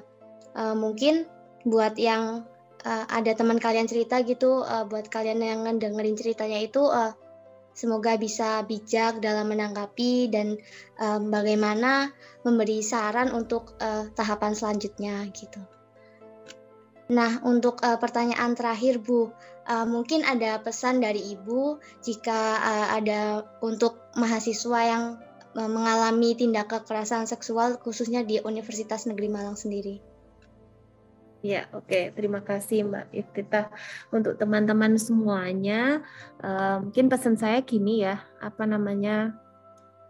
uh, 0.54 0.78
mungkin 0.78 1.26
buat 1.66 1.98
yang 1.98 2.46
uh, 2.86 3.04
ada 3.10 3.34
teman 3.34 3.58
kalian 3.58 3.90
cerita 3.90 4.22
gitu 4.22 4.62
uh, 4.62 4.86
buat 4.86 5.10
kalian 5.10 5.42
yang 5.42 5.66
ngedengerin 5.66 6.14
ceritanya 6.14 6.62
itu 6.62 6.86
uh, 6.86 7.10
semoga 7.76 8.16
bisa 8.16 8.64
bijak 8.64 9.20
dalam 9.20 9.52
menanggapi 9.52 10.32
dan 10.32 10.56
um, 10.96 11.28
bagaimana 11.28 12.14
memberi 12.46 12.80
saran 12.80 13.34
untuk 13.34 13.76
uh, 13.82 14.08
tahapan 14.16 14.56
selanjutnya 14.56 15.28
gitu. 15.34 15.60
Nah, 17.06 17.38
untuk 17.46 17.78
uh, 17.86 18.00
pertanyaan 18.02 18.58
terakhir, 18.58 18.98
Bu, 18.98 19.30
uh, 19.68 19.86
mungkin 19.86 20.26
ada 20.26 20.58
pesan 20.58 20.98
dari 20.98 21.22
Ibu 21.36 21.78
jika 22.02 22.58
uh, 22.58 22.86
ada 22.98 23.46
untuk 23.62 24.10
mahasiswa 24.18 24.80
yang 24.82 25.04
uh, 25.54 25.70
mengalami 25.70 26.34
tindak 26.34 26.66
kekerasan 26.72 27.30
seksual 27.30 27.78
khususnya 27.78 28.26
di 28.26 28.42
Universitas 28.42 29.06
Negeri 29.06 29.28
Malang 29.30 29.54
sendiri. 29.54 30.15
Ya, 31.46 31.70
oke. 31.70 31.86
Okay. 31.86 32.04
Terima 32.10 32.42
kasih 32.42 32.90
Mbak 32.90 33.06
Iftitah. 33.14 33.70
Untuk 34.10 34.34
teman-teman 34.34 34.98
semuanya, 34.98 36.02
uh, 36.42 36.82
mungkin 36.82 37.06
pesan 37.06 37.38
saya 37.38 37.62
gini 37.62 38.02
ya, 38.02 38.18
apa 38.42 38.66
namanya, 38.66 39.30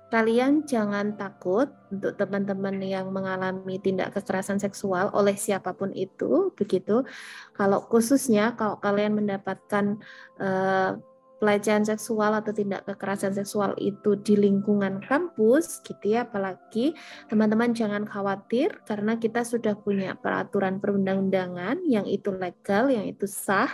kalian 0.08 0.64
jangan 0.64 1.12
takut 1.20 1.68
untuk 1.92 2.16
teman-teman 2.16 2.80
yang 2.80 3.12
mengalami 3.12 3.76
tindak 3.76 4.16
kekerasan 4.16 4.56
seksual 4.56 5.12
oleh 5.12 5.36
siapa 5.36 5.76
pun 5.76 5.92
itu, 5.92 6.56
begitu. 6.56 7.04
Kalau 7.52 7.84
khususnya 7.84 8.56
kalau 8.56 8.80
kalian 8.80 9.20
mendapatkan 9.20 10.00
uh, 10.40 10.96
pelecehan 11.36 11.84
seksual 11.84 12.32
atau 12.32 12.52
tindak 12.52 12.88
kekerasan 12.88 13.36
seksual 13.36 13.76
itu 13.76 14.16
di 14.16 14.40
lingkungan 14.40 15.04
kampus 15.04 15.84
gitu 15.84 16.16
ya 16.16 16.24
apalagi 16.24 16.96
teman-teman 17.28 17.76
jangan 17.76 18.08
khawatir 18.08 18.72
karena 18.88 19.20
kita 19.20 19.44
sudah 19.44 19.76
punya 19.76 20.16
peraturan 20.16 20.80
perundang-undangan 20.80 21.84
yang 21.84 22.08
itu 22.08 22.32
legal 22.32 22.88
yang 22.88 23.04
itu 23.04 23.28
sah 23.28 23.68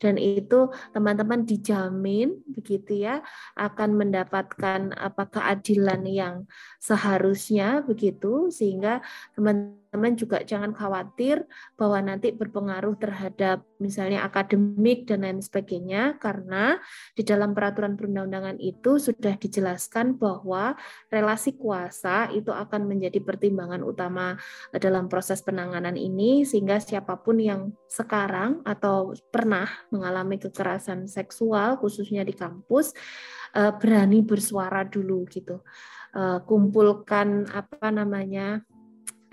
dan 0.00 0.16
itu 0.16 0.72
teman-teman 0.96 1.44
dijamin 1.44 2.40
begitu 2.48 3.04
ya 3.04 3.20
akan 3.54 4.00
mendapatkan 4.00 4.96
apa 4.96 5.28
keadilan 5.28 6.02
yang 6.08 6.34
seharusnya 6.80 7.84
begitu 7.84 8.48
sehingga 8.48 9.04
teman 9.36 9.76
teman 9.94 10.18
juga 10.18 10.42
jangan 10.42 10.74
khawatir 10.74 11.46
bahwa 11.78 12.02
nanti 12.02 12.34
berpengaruh 12.34 12.98
terhadap 12.98 13.62
misalnya 13.78 14.26
akademik 14.26 15.06
dan 15.06 15.22
lain 15.22 15.38
sebagainya 15.38 16.18
karena 16.18 16.82
di 17.14 17.22
dalam 17.22 17.54
peraturan 17.54 17.94
perundang-undangan 17.94 18.58
itu 18.58 18.98
sudah 18.98 19.38
dijelaskan 19.38 20.18
bahwa 20.18 20.74
relasi 21.14 21.54
kuasa 21.54 22.34
itu 22.34 22.50
akan 22.50 22.90
menjadi 22.90 23.22
pertimbangan 23.22 23.86
utama 23.86 24.34
dalam 24.74 25.06
proses 25.06 25.38
penanganan 25.46 25.94
ini 25.94 26.42
sehingga 26.42 26.82
siapa 26.82 27.14
pun 27.22 27.38
yang 27.38 27.70
sekarang 27.86 28.66
atau 28.66 29.14
pernah 29.30 29.70
mengalami 29.94 30.42
kekerasan 30.42 31.06
seksual 31.06 31.78
khususnya 31.78 32.26
di 32.26 32.34
kampus 32.34 32.90
eh, 33.54 33.70
berani 33.78 34.26
bersuara 34.26 34.82
dulu 34.82 35.22
gitu. 35.30 35.62
Eh, 36.14 36.38
kumpulkan 36.46 37.46
apa 37.50 37.90
namanya 37.94 38.62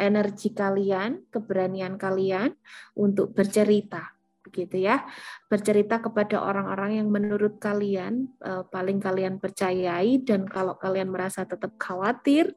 energi 0.02 0.50
kalian, 0.58 1.30
keberanian 1.30 2.02
kalian 2.02 2.58
untuk 2.98 3.38
bercerita 3.38 4.18
begitu 4.42 4.84
ya. 4.84 5.06
Bercerita 5.48 6.02
kepada 6.02 6.42
orang-orang 6.42 7.00
yang 7.00 7.08
menurut 7.14 7.62
kalian 7.62 8.28
uh, 8.42 8.66
paling 8.68 8.98
kalian 8.98 9.38
percayai 9.38 10.20
dan 10.26 10.50
kalau 10.50 10.76
kalian 10.76 11.14
merasa 11.14 11.46
tetap 11.46 11.78
khawatir 11.78 12.52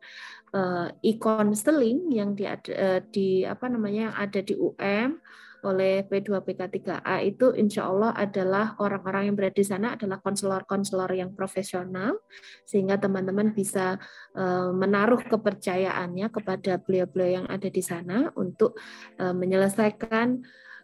uh, 0.57 0.89
e-counseling 1.05 2.09
yang 2.11 2.33
di, 2.33 2.49
uh, 2.49 3.01
di 3.13 3.45
apa 3.45 3.69
namanya 3.69 4.11
yang 4.11 4.17
ada 4.17 4.41
di 4.41 4.57
UM 4.57 5.21
oleh 5.65 6.05
P2PK3A 6.05 7.25
itu 7.25 7.57
insya 7.57 7.89
Allah 7.89 8.13
adalah 8.13 8.77
orang-orang 8.79 9.33
yang 9.33 9.37
berada 9.37 9.57
di 9.57 9.67
sana 9.67 9.97
adalah 9.97 10.21
konselor-konselor 10.21 11.11
yang 11.17 11.33
profesional 11.33 12.21
sehingga 12.69 13.01
teman-teman 13.01 13.57
bisa 13.57 13.97
eh, 14.37 14.71
menaruh 14.71 15.25
kepercayaannya 15.25 16.29
kepada 16.29 16.79
beliau-beliau 16.79 17.43
yang 17.43 17.47
ada 17.49 17.67
di 17.73 17.83
sana 17.83 18.29
untuk 18.37 18.77
eh, 19.17 19.35
menyelesaikan 19.35 20.29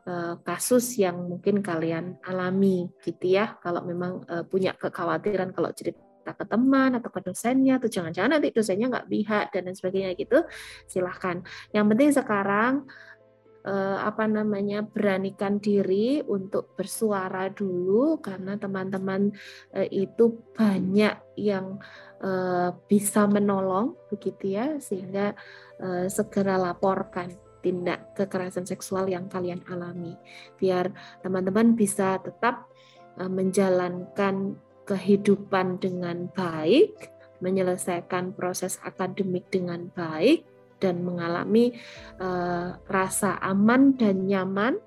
eh, 0.08 0.34
kasus 0.40 0.96
yang 0.96 1.20
mungkin 1.28 1.60
kalian 1.60 2.18
alami 2.24 2.88
gitu 3.04 3.36
ya. 3.36 3.60
Kalau 3.60 3.84
memang 3.84 4.24
punya 4.48 4.72
kekhawatiran 4.72 5.52
kalau 5.52 5.70
cerita 5.76 6.10
ke 6.24 6.44
teman 6.46 6.96
atau 6.96 7.10
ke 7.10 7.20
dosennya 7.24 7.80
atau 7.80 7.88
jangan-jangan 7.88 8.38
nanti 8.38 8.52
dosennya 8.52 8.86
nggak 8.92 9.08
pihak 9.08 9.46
dan 9.52 9.60
lain 9.68 9.76
sebagainya 9.76 10.10
gitu 10.16 10.38
silahkan. 10.86 11.42
Yang 11.72 11.86
penting 11.94 12.10
sekarang 12.12 12.72
eh, 13.64 13.98
apa 14.00 14.24
namanya 14.24 14.84
beranikan 14.84 15.60
diri 15.60 16.24
untuk 16.24 16.72
bersuara 16.76 17.52
dulu 17.52 18.20
karena 18.20 18.56
teman-teman 18.56 19.32
eh, 19.76 19.88
itu 19.90 20.40
banyak 20.56 21.36
yang 21.36 21.80
eh, 22.20 22.70
bisa 22.88 23.28
menolong 23.28 23.96
begitu 24.08 24.56
ya 24.56 24.76
sehingga 24.80 25.36
eh, 25.80 26.06
segera 26.08 26.56
laporkan 26.56 27.32
tindak 27.60 28.16
kekerasan 28.16 28.64
seksual 28.64 29.04
yang 29.04 29.28
kalian 29.28 29.60
alami. 29.68 30.16
Biar 30.56 30.88
teman-teman 31.20 31.76
bisa 31.76 32.16
tetap 32.20 32.68
eh, 33.20 33.28
menjalankan 33.28 34.56
kehidupan 34.88 35.78
dengan 35.78 36.26
baik 36.34 37.20
menyelesaikan 37.40 38.36
proses 38.36 38.76
akademik 38.84 39.48
dengan 39.48 39.88
baik 39.96 40.44
dan 40.80 41.04
mengalami 41.04 41.76
uh, 42.18 42.74
rasa 42.88 43.36
aman 43.44 43.94
dan 43.94 44.26
nyaman 44.26 44.80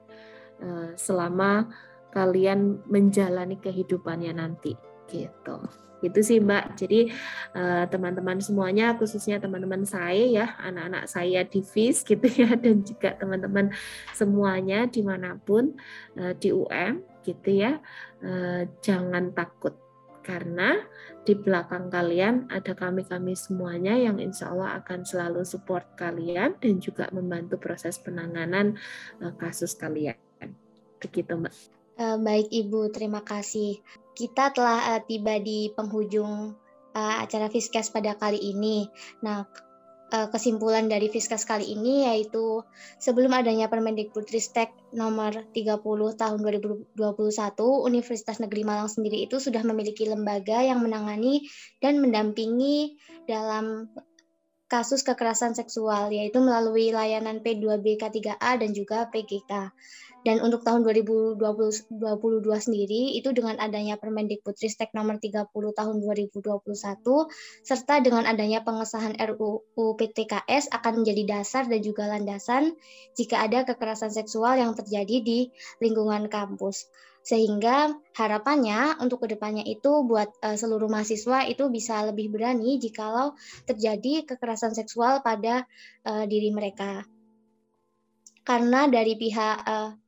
uh, 0.60 0.92
selama 0.98 1.70
kalian 2.14 2.82
menjalani 2.86 3.58
kehidupannya 3.58 4.38
nanti 4.38 4.78
gitu. 5.10 5.58
Itu 6.04 6.20
sih 6.20 6.44
mbak. 6.44 6.76
Jadi 6.76 7.08
eh, 7.56 7.86
teman-teman 7.88 8.38
uh, 8.38 8.44
semuanya 8.44 9.00
khususnya 9.00 9.40
teman-teman 9.40 9.88
saya 9.88 10.28
ya 10.28 10.46
anak-anak 10.60 11.08
saya 11.08 11.48
di 11.48 11.64
FIS 11.64 12.04
gitu 12.04 12.28
ya 12.28 12.54
dan 12.64 12.84
juga 12.84 13.16
teman-teman 13.16 13.72
semuanya 14.12 14.84
di 14.92 15.00
mana 15.00 15.40
pun 15.40 15.72
uh, 16.20 16.36
di 16.36 16.52
UM 16.52 17.08
gitu 17.24 17.50
ya 17.56 17.80
uh, 18.20 18.68
jangan 18.84 19.32
takut 19.32 19.80
karena 20.24 20.80
di 21.28 21.36
belakang 21.36 21.92
kalian 21.92 22.48
ada 22.48 22.72
kami-kami 22.72 23.36
semuanya 23.36 23.96
yang 23.96 24.18
insya 24.18 24.52
Allah 24.56 24.80
akan 24.80 25.04
selalu 25.04 25.44
support 25.44 25.84
kalian 26.00 26.56
dan 26.58 26.80
juga 26.80 27.12
membantu 27.12 27.60
proses 27.60 28.00
penanganan 28.00 28.80
uh, 29.20 29.36
kasus 29.36 29.76
kalian. 29.76 30.16
Begitu 31.04 31.36
Mbak. 31.36 31.54
Uh, 32.00 32.18
baik 32.24 32.50
Ibu, 32.50 32.90
terima 32.90 33.22
kasih. 33.22 33.84
Kita 34.16 34.56
telah 34.56 34.98
uh, 34.98 35.02
tiba 35.04 35.38
di 35.44 35.70
penghujung 35.76 36.56
acara 36.94 37.50
Fiskes 37.50 37.90
pada 37.90 38.14
kali 38.14 38.38
ini. 38.38 38.86
Nah, 39.26 39.50
uh, 40.14 40.30
kesimpulan 40.30 40.86
dari 40.86 41.10
Fiskas 41.10 41.44
kali 41.44 41.74
ini 41.74 42.06
yaitu 42.06 42.62
sebelum 43.02 43.34
adanya 43.34 43.66
Permendikbudristek 43.66 44.70
nomor 44.94 45.34
30 45.52 45.82
tahun 46.14 46.40
2021, 46.40 46.94
Universitas 47.90 48.38
Negeri 48.38 48.62
Malang 48.62 48.88
sendiri 48.88 49.26
itu 49.26 49.42
sudah 49.42 49.66
memiliki 49.66 50.06
lembaga 50.06 50.62
yang 50.62 50.86
menangani 50.86 51.50
dan 51.82 51.98
mendampingi 51.98 53.02
dalam 53.26 53.90
kasus 54.70 55.06
kekerasan 55.06 55.54
seksual 55.54 56.10
yaitu 56.10 56.42
melalui 56.42 56.90
layanan 56.90 57.42
P2BK3A 57.42 58.62
dan 58.62 58.74
juga 58.74 59.10
PGK. 59.10 59.74
Dan 60.24 60.40
untuk 60.40 60.64
tahun 60.64 60.88
2022 60.88 61.36
sendiri 62.40 63.20
itu 63.20 63.36
dengan 63.36 63.60
adanya 63.60 64.00
Permendikbudristek 64.00 64.96
nomor 64.96 65.20
30 65.20 65.52
tahun 65.52 65.96
2021 66.00 66.40
serta 67.60 68.00
dengan 68.00 68.24
adanya 68.24 68.64
pengesahan 68.64 69.20
RUU 69.20 70.00
PTKS 70.00 70.72
akan 70.72 71.04
menjadi 71.04 71.24
dasar 71.28 71.68
dan 71.68 71.84
juga 71.84 72.08
landasan 72.08 72.72
jika 73.20 73.44
ada 73.44 73.68
kekerasan 73.68 74.16
seksual 74.16 74.56
yang 74.56 74.72
terjadi 74.72 75.20
di 75.20 75.40
lingkungan 75.84 76.32
kampus. 76.32 76.88
Sehingga 77.24 77.92
harapannya 78.16 79.00
untuk 79.00 79.24
ke 79.24 79.36
depannya 79.36 79.64
itu 79.64 80.04
buat 80.04 80.28
uh, 80.44 80.60
seluruh 80.60 80.92
mahasiswa 80.92 81.48
itu 81.48 81.68
bisa 81.72 82.04
lebih 82.04 82.32
berani 82.32 82.80
jikalau 82.80 83.36
terjadi 83.64 84.28
kekerasan 84.28 84.76
seksual 84.76 85.24
pada 85.24 85.64
uh, 86.04 86.28
diri 86.28 86.52
mereka. 86.52 87.08
Karena 88.44 88.92
dari 88.92 89.16
pihak 89.16 89.56
uh, 89.64 90.03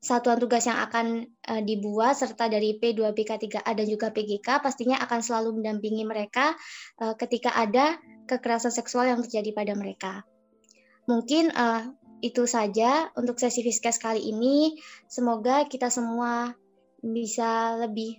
satuan 0.00 0.38
tugas 0.38 0.68
yang 0.68 0.78
akan 0.86 1.26
uh, 1.48 1.62
dibuat 1.64 2.14
serta 2.14 2.46
dari 2.46 2.76
P2BK3A 2.78 3.66
dan 3.66 3.86
juga 3.88 4.12
PGK 4.12 4.62
pastinya 4.62 5.00
akan 5.02 5.20
selalu 5.24 5.60
mendampingi 5.60 6.04
mereka 6.04 6.54
uh, 7.00 7.16
ketika 7.18 7.56
ada 7.56 7.96
kekerasan 8.28 8.70
seksual 8.70 9.08
yang 9.08 9.20
terjadi 9.24 9.50
pada 9.56 9.72
mereka. 9.74 10.22
Mungkin 11.06 11.54
uh, 11.54 11.90
itu 12.20 12.48
saja 12.48 13.12
untuk 13.14 13.36
sesi 13.38 13.60
Fiskes 13.62 14.00
kali 14.00 14.24
ini. 14.30 14.76
Semoga 15.06 15.64
kita 15.68 15.92
semua 15.92 16.52
bisa 17.00 17.76
lebih 17.76 18.18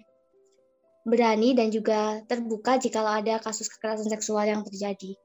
berani 1.08 1.56
dan 1.56 1.72
juga 1.72 2.20
terbuka 2.28 2.76
jika 2.80 3.04
ada 3.04 3.40
kasus 3.40 3.72
kekerasan 3.72 4.12
seksual 4.12 4.44
yang 4.44 4.62
terjadi. 4.68 5.16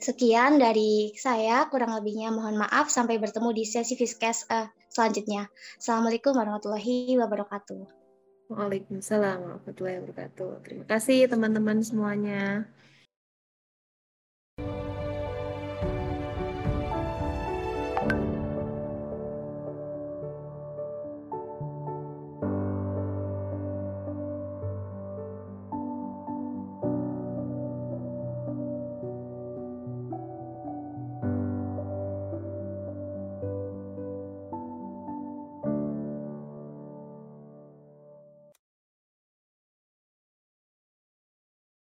Sekian 0.00 0.60
dari 0.60 1.12
saya, 1.18 1.66
kurang 1.66 1.96
lebihnya 1.98 2.30
mohon 2.30 2.56
maaf. 2.60 2.92
Sampai 2.92 3.18
bertemu 3.18 3.50
di 3.52 3.64
sesi 3.66 3.98
Fiskes 3.98 4.46
uh, 4.48 4.70
selanjutnya. 4.90 5.46
Assalamualaikum 5.78 6.34
warahmatullahi 6.34 7.16
wabarakatuh. 7.16 7.86
Waalaikumsalam 8.50 9.38
warahmatullahi 9.46 10.02
wabarakatuh. 10.02 10.50
Terima 10.66 10.84
kasih 10.90 11.30
teman-teman 11.30 11.78
semuanya. 11.86 12.66